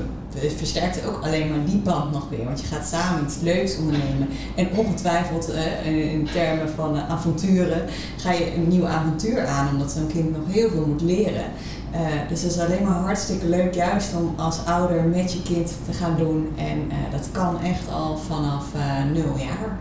versterkt 0.58 1.06
ook 1.06 1.24
alleen 1.24 1.50
maar 1.50 1.66
die 1.66 1.78
band 1.78 2.12
nog 2.12 2.30
weer. 2.30 2.46
Want 2.46 2.60
je 2.60 2.68
gaat 2.68 2.88
samen 2.88 3.24
iets 3.24 3.40
leuks 3.42 3.78
ondernemen. 3.78 4.28
En 4.56 4.70
ongetwijfeld 4.76 5.52
in 5.84 6.28
termen 6.32 6.70
van 6.70 6.98
avonturen 6.98 7.86
ga 8.18 8.32
je 8.32 8.56
een 8.56 8.68
nieuw 8.68 8.86
avontuur 8.86 9.46
aan. 9.46 9.70
Omdat 9.70 9.92
zo'n 9.92 10.08
kind 10.08 10.32
nog 10.32 10.54
heel 10.54 10.70
veel 10.70 10.86
moet 10.86 11.02
leren. 11.02 11.46
Uh, 11.94 12.30
dus 12.30 12.42
het 12.42 12.52
is 12.52 12.60
alleen 12.60 12.84
maar 12.84 12.94
hartstikke 12.94 13.46
leuk 13.46 13.74
juist 13.74 14.16
om 14.16 14.34
als 14.38 14.66
ouder 14.66 15.04
met 15.04 15.34
je 15.34 15.42
kind 15.42 15.74
te 15.86 15.94
gaan 15.94 16.16
doen. 16.18 16.54
En 16.58 16.78
uh, 16.78 17.12
dat 17.12 17.30
kan 17.32 17.62
echt 17.62 17.92
al 17.92 18.18
vanaf 18.18 18.66
uh, 18.76 19.12
nul 19.14 19.38
jaar. 19.38 19.78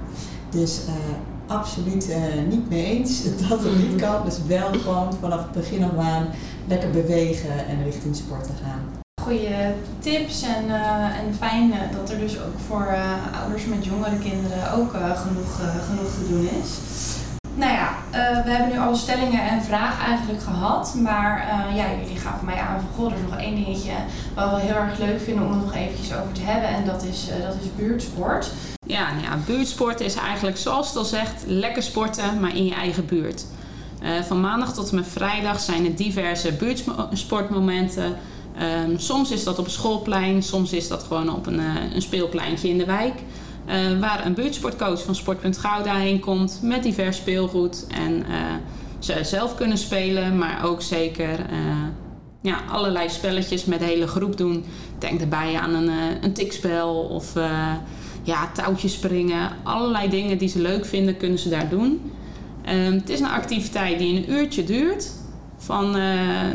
Dus 0.51 0.81
absoluut 1.47 2.17
niet 2.49 2.71
mee 2.71 2.85
eens 2.85 3.23
dat 3.49 3.65
het 3.65 3.79
niet 3.79 4.01
kan. 4.01 4.25
Dus 4.25 4.39
wel 4.47 4.73
gewoon 4.73 5.15
vanaf 5.21 5.43
het 5.43 5.53
begin 5.53 5.85
af 5.85 5.99
aan 5.99 6.27
lekker 6.69 6.91
bewegen 6.91 7.67
en 7.69 7.85
richting 7.85 8.17
sport 8.17 8.45
te 8.45 8.53
gaan. 8.63 8.81
Goede 9.23 9.75
tips 9.99 10.43
en, 10.43 10.71
en 11.27 11.35
fijn 11.39 11.73
dat 11.93 12.11
er 12.11 12.19
dus 12.19 12.41
ook 12.41 12.59
voor 12.67 12.97
ouders 13.43 13.65
met 13.65 13.85
jongere 13.85 14.19
kinderen 14.19 14.73
ook 14.73 14.91
genoeg, 14.91 15.61
genoeg 15.89 16.11
te 16.15 16.29
doen 16.29 16.49
is. 16.63 16.79
Nou 17.55 17.73
ja, 17.73 17.96
uh, 18.17 18.45
we 18.45 18.51
hebben 18.51 18.73
nu 18.73 18.79
alle 18.79 18.97
stellingen 18.97 19.49
en 19.49 19.63
vragen 19.63 20.07
eigenlijk 20.07 20.43
gehad. 20.43 20.95
Maar 20.95 21.49
uh, 21.71 21.77
ja, 21.77 21.87
jullie 22.01 22.21
gaven 22.21 22.45
mij 22.45 22.61
aan 22.61 22.81
van 22.81 22.89
goh, 22.97 23.13
er 23.13 23.19
is 23.19 23.31
nog 23.31 23.41
één 23.41 23.55
dingetje 23.55 23.93
wat 24.35 24.51
we 24.51 24.61
heel 24.61 24.75
erg 24.75 24.99
leuk 24.99 25.21
vinden 25.21 25.45
om 25.45 25.53
het 25.53 25.65
nog 25.65 25.75
eventjes 25.75 26.15
over 26.15 26.33
te 26.33 26.41
hebben. 26.41 26.69
En 26.69 26.85
dat 26.85 27.05
is, 27.05 27.29
uh, 27.29 27.47
dat 27.47 27.55
is 27.55 27.75
buurtsport. 27.77 28.53
Ja, 28.87 29.11
nou 29.11 29.23
ja, 29.23 29.39
buurtsport 29.47 30.01
is 30.01 30.15
eigenlijk 30.15 30.57
zoals 30.57 30.89
het 30.89 30.97
al 30.97 31.05
zegt, 31.05 31.45
lekker 31.47 31.83
sporten, 31.83 32.41
maar 32.41 32.57
in 32.57 32.65
je 32.65 32.75
eigen 32.75 33.07
buurt. 33.07 33.45
van 34.27 34.41
maandag 34.41 34.75
tot 34.75 34.89
en 34.89 34.95
met 34.95 35.09
vrijdag 35.09 35.61
zijn 35.61 35.85
er 35.85 35.97
diverse 35.97 36.53
buurtsportmomenten. 36.53 38.17
Um, 38.85 38.99
soms 38.99 39.31
is 39.31 39.45
dat 39.45 39.59
op 39.59 39.69
schoolplein, 39.69 40.43
soms 40.43 40.73
is 40.73 40.89
dat 40.89 41.03
gewoon 41.03 41.35
op 41.35 41.47
een, 41.47 41.59
een 41.95 42.03
speelpleintje 42.03 42.69
in 42.69 42.79
de 42.79 42.85
wijk. 42.85 43.15
Uh, 43.69 44.01
waar 44.01 44.27
een 44.27 44.35
buurtsportcoach 44.35 45.03
van 45.03 45.15
Sportpunt 45.15 45.59
Gouda 45.59 45.95
heen 45.95 46.21
komt 46.21 46.59
met 46.63 46.83
divers 46.83 47.17
speelgoed. 47.17 47.87
En 47.95 48.13
uh, 48.13 48.25
ze 48.99 49.25
zelf 49.25 49.55
kunnen 49.55 49.79
spelen, 49.79 50.39
maar 50.39 50.65
ook 50.65 50.83
zeker 50.83 51.39
uh, 51.39 51.57
ja, 52.43 52.59
allerlei 52.71 53.09
spelletjes 53.09 53.65
met 53.65 53.79
de 53.79 53.85
hele 53.85 54.07
groep 54.07 54.37
doen. 54.37 54.65
Denk 54.99 55.19
daarbij 55.19 55.59
aan 55.59 55.75
een, 55.75 55.91
een 56.23 56.33
tikspel 56.33 56.95
of 56.95 57.33
ja, 58.23 58.51
touwtjes 58.53 58.93
springen. 58.93 59.51
Allerlei 59.63 60.09
dingen 60.09 60.39
die 60.39 60.49
ze 60.49 60.61
leuk 60.61 60.85
vinden, 60.85 61.17
kunnen 61.17 61.39
ze 61.39 61.49
daar 61.49 61.69
doen. 61.69 62.13
het 62.63 63.09
is 63.09 63.21
een 63.21 63.29
activiteit 63.29 63.99
die 63.99 64.17
een 64.17 64.31
uurtje 64.31 64.65
duurt. 64.65 65.11
Van, 65.57 65.97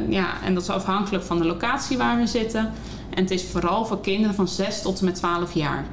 ja, 0.10 0.28
en 0.46 0.54
dat 0.54 0.64
is 0.64 0.70
afhankelijk 0.70 1.24
van 1.24 1.38
de 1.38 1.46
locatie 1.46 1.98
waar 1.98 2.18
we 2.18 2.28
zitten. 2.28 2.72
En 3.10 3.24
het 3.24 3.32
is 3.32 3.44
vooral 3.44 3.86
voor 3.86 4.02
kinderen 4.02 4.36
van 4.36 4.48
6 4.48 4.82
tot 4.82 5.00
en 5.00 5.06
met 5.06 5.16
12 5.16 5.54
jaar. 5.54 5.86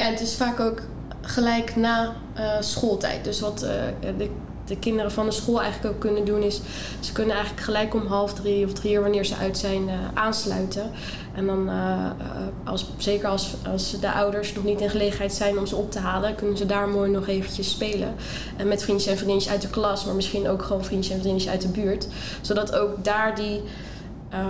Ja, 0.00 0.06
het 0.06 0.20
is 0.20 0.34
vaak 0.34 0.60
ook 0.60 0.80
gelijk 1.20 1.76
na 1.76 2.14
uh, 2.38 2.60
schooltijd. 2.60 3.24
Dus 3.24 3.40
wat 3.40 3.62
uh, 3.62 3.70
de, 4.18 4.30
de, 4.64 4.78
kinderen 4.78 5.12
van 5.12 5.26
de 5.26 5.32
school 5.32 5.60
eigenlijk 5.60 5.94
ook 5.94 6.00
kunnen 6.00 6.24
doen 6.24 6.42
is... 6.42 6.60
ze 7.00 7.12
kunnen 7.12 7.34
eigenlijk 7.34 7.64
gelijk 7.64 7.94
om 7.94 8.06
half 8.06 8.34
drie 8.34 8.64
of 8.64 8.72
drie 8.72 8.94
uur 8.94 9.00
wanneer 9.00 9.24
ze 9.24 9.36
uit 9.36 9.58
zijn 9.58 9.88
uh, 9.88 9.94
aansluiten. 10.14 10.90
En 11.34 11.46
dan, 11.46 11.70
als, 12.64 12.92
zeker 12.96 13.28
als, 13.28 13.54
als 13.72 14.00
de 14.00 14.12
ouders 14.12 14.54
nog 14.54 14.64
niet 14.64 14.80
in 14.80 14.90
gelegenheid 14.90 15.32
zijn 15.32 15.58
om 15.58 15.66
ze 15.66 15.76
op 15.76 15.90
te 15.90 15.98
halen... 15.98 16.34
kunnen 16.34 16.56
ze 16.56 16.66
daar 16.66 16.88
mooi 16.88 17.10
nog 17.10 17.28
eventjes 17.28 17.70
spelen. 17.70 18.14
En 18.56 18.68
met 18.68 18.82
vriendjes 18.82 19.10
en 19.10 19.16
vriendinnetjes 19.16 19.52
uit 19.52 19.62
de 19.62 19.70
klas... 19.70 20.04
maar 20.04 20.14
misschien 20.14 20.48
ook 20.48 20.62
gewoon 20.62 20.84
vriendjes 20.84 21.14
en 21.14 21.20
vriendinnetjes 21.20 21.52
uit 21.52 21.74
de 21.74 21.80
buurt. 21.80 22.06
Zodat 22.40 22.74
ook 22.74 23.04
daar 23.04 23.34
die... 23.34 23.62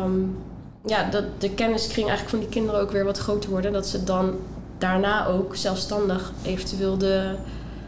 Um, 0.04 0.38
ja, 0.86 1.10
dat 1.10 1.24
de 1.38 1.50
kenniskring 1.50 2.08
eigenlijk 2.08 2.30
van 2.30 2.38
die 2.38 2.48
kinderen 2.48 2.80
ook 2.80 2.90
weer 2.90 3.04
wat 3.04 3.18
groter 3.18 3.50
worden. 3.50 3.72
Dat 3.72 3.86
ze 3.86 4.04
dan 4.04 4.38
daarna 4.80 5.26
ook 5.26 5.56
zelfstandig 5.56 6.32
eventueel 6.42 6.98
de 6.98 7.34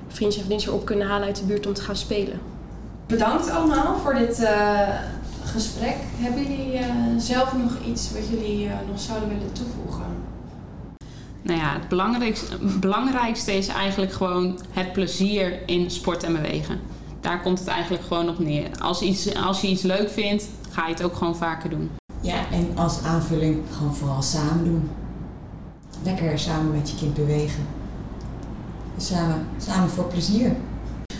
vriendjes 0.09 0.42
en 0.42 0.46
vriendinnetjes 0.46 0.74
op 0.74 0.85
kunnen 0.85 1.07
halen 1.07 1.26
uit 1.26 1.37
de 1.37 1.44
buurt 1.44 1.66
om 1.66 1.72
te 1.72 1.83
gaan 1.83 1.96
spelen. 1.96 2.40
Bedankt 3.07 3.50
allemaal 3.50 3.98
voor 3.98 4.14
dit 4.14 4.40
uh, 4.40 4.88
gesprek. 5.44 5.96
Hebben 6.16 6.42
jullie 6.42 6.72
uh, 6.74 6.87
zelf 7.18 7.52
nog 7.52 7.72
iets 7.87 8.12
wat 8.12 8.28
jullie 8.31 8.64
uh, 8.64 8.72
nog 8.88 9.00
zouden 9.00 9.28
willen 9.28 9.52
toevoegen? 9.52 10.05
Nou 11.42 11.59
ja, 11.59 11.72
het 11.72 11.88
belangrijkste, 11.88 12.57
belangrijkste 12.81 13.52
is 13.52 13.68
eigenlijk 13.68 14.12
gewoon 14.12 14.59
het 14.70 14.92
plezier 14.92 15.68
in 15.68 15.90
sport 15.90 16.22
en 16.22 16.33
bewegen. 16.33 16.81
Daar 17.20 17.42
komt 17.42 17.59
het 17.59 17.68
eigenlijk 17.68 18.05
gewoon 18.05 18.28
op 18.28 18.38
neer. 18.38 18.68
Als, 18.81 19.02
iets, 19.02 19.35
als 19.35 19.61
je 19.61 19.68
iets 19.68 19.83
leuk 19.83 20.11
vindt, 20.11 20.48
ga 20.70 20.87
je 20.87 20.92
het 20.92 21.02
ook 21.02 21.16
gewoon 21.16 21.37
vaker 21.37 21.70
doen. 21.70 21.90
Ja, 22.20 22.50
en 22.52 22.72
als 22.76 23.02
aanvulling 23.02 23.62
gewoon 23.76 23.94
vooral 23.94 24.22
samen 24.22 24.64
doen 24.64 24.90
lekker 26.04 26.38
samen 26.38 26.72
met 26.72 26.90
je 26.90 26.96
kind 26.96 27.14
bewegen. 27.14 27.66
Samen, 28.96 29.46
samen 29.58 29.90
voor 29.90 30.04
plezier. 30.04 30.56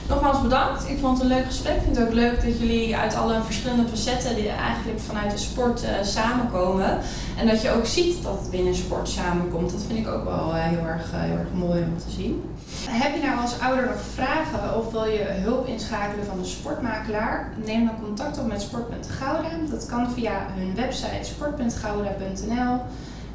Nogmaals 0.09 0.43
bedankt. 0.43 0.89
Ik 0.89 0.99
vond 0.99 1.19
het 1.19 1.31
een 1.31 1.37
leuk 1.37 1.45
gesprek. 1.45 1.77
Ik 1.77 1.83
vind 1.83 1.97
het 1.97 2.07
ook 2.07 2.13
leuk 2.13 2.45
dat 2.45 2.59
jullie 2.59 2.97
uit 2.97 3.15
alle 3.15 3.43
verschillende 3.43 3.89
facetten 3.89 4.35
die 4.35 4.49
eigenlijk 4.49 5.01
vanuit 5.01 5.31
de 5.31 5.39
sport 5.39 5.85
uh, 5.85 5.91
samenkomen. 6.03 6.99
En 7.39 7.47
dat 7.47 7.63
je 7.63 7.71
ook 7.71 7.87
ziet 7.87 8.23
dat 8.23 8.39
het 8.41 8.51
binnen 8.51 8.75
sport 8.75 9.09
samenkomt. 9.09 9.71
Dat 9.71 9.83
vind 9.87 9.99
ik 9.99 10.09
ook 10.09 10.25
wel 10.25 10.49
uh, 10.49 10.55
heel, 10.55 10.87
erg, 10.87 11.13
uh, 11.13 11.21
heel 11.21 11.37
erg 11.37 11.53
mooi 11.55 11.83
om 11.83 11.99
te 11.99 12.11
zien. 12.11 12.43
Heb 12.89 13.15
je 13.15 13.23
nou 13.27 13.41
als 13.41 13.61
ouder 13.61 13.87
nog 13.87 14.01
vragen 14.15 14.79
of 14.79 14.93
wil 14.93 15.05
je 15.05 15.25
hulp 15.25 15.67
inschakelen 15.67 16.27
van 16.27 16.39
een 16.39 16.45
sportmakelaar? 16.45 17.53
Neem 17.65 17.85
dan 17.87 18.01
contact 18.01 18.39
op 18.39 18.47
met 18.47 18.63
Sport.Gouda. 18.63 19.49
Dat 19.71 19.87
kan 19.87 20.11
via 20.11 20.47
hun 20.55 20.75
website 20.75 21.25
sport.gouda.nl 21.25 22.81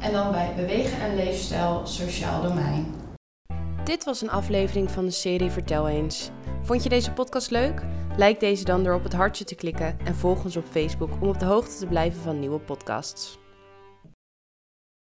en 0.00 0.12
dan 0.12 0.30
bij 0.30 0.52
Bewegen 0.56 1.00
en 1.00 1.16
Leefstijl 1.16 1.86
Sociaal 1.86 2.42
Domein. 2.42 2.94
Dit 3.84 4.04
was 4.04 4.22
een 4.22 4.30
aflevering 4.30 4.90
van 4.90 5.04
de 5.04 5.10
serie 5.10 5.50
Vertel 5.50 5.88
eens. 5.88 6.30
Vond 6.62 6.82
je 6.82 6.88
deze 6.88 7.12
podcast 7.12 7.50
leuk? 7.50 7.82
Like 8.16 8.38
deze 8.38 8.64
dan 8.64 8.84
door 8.84 8.94
op 8.94 9.02
het 9.02 9.12
hartje 9.12 9.44
te 9.44 9.54
klikken 9.54 9.98
en 10.04 10.14
volg 10.14 10.44
ons 10.44 10.56
op 10.56 10.66
Facebook 10.70 11.10
om 11.20 11.28
op 11.28 11.38
de 11.38 11.44
hoogte 11.44 11.78
te 11.78 11.86
blijven 11.86 12.20
van 12.20 12.40
nieuwe 12.40 12.58
podcasts. 12.58 13.38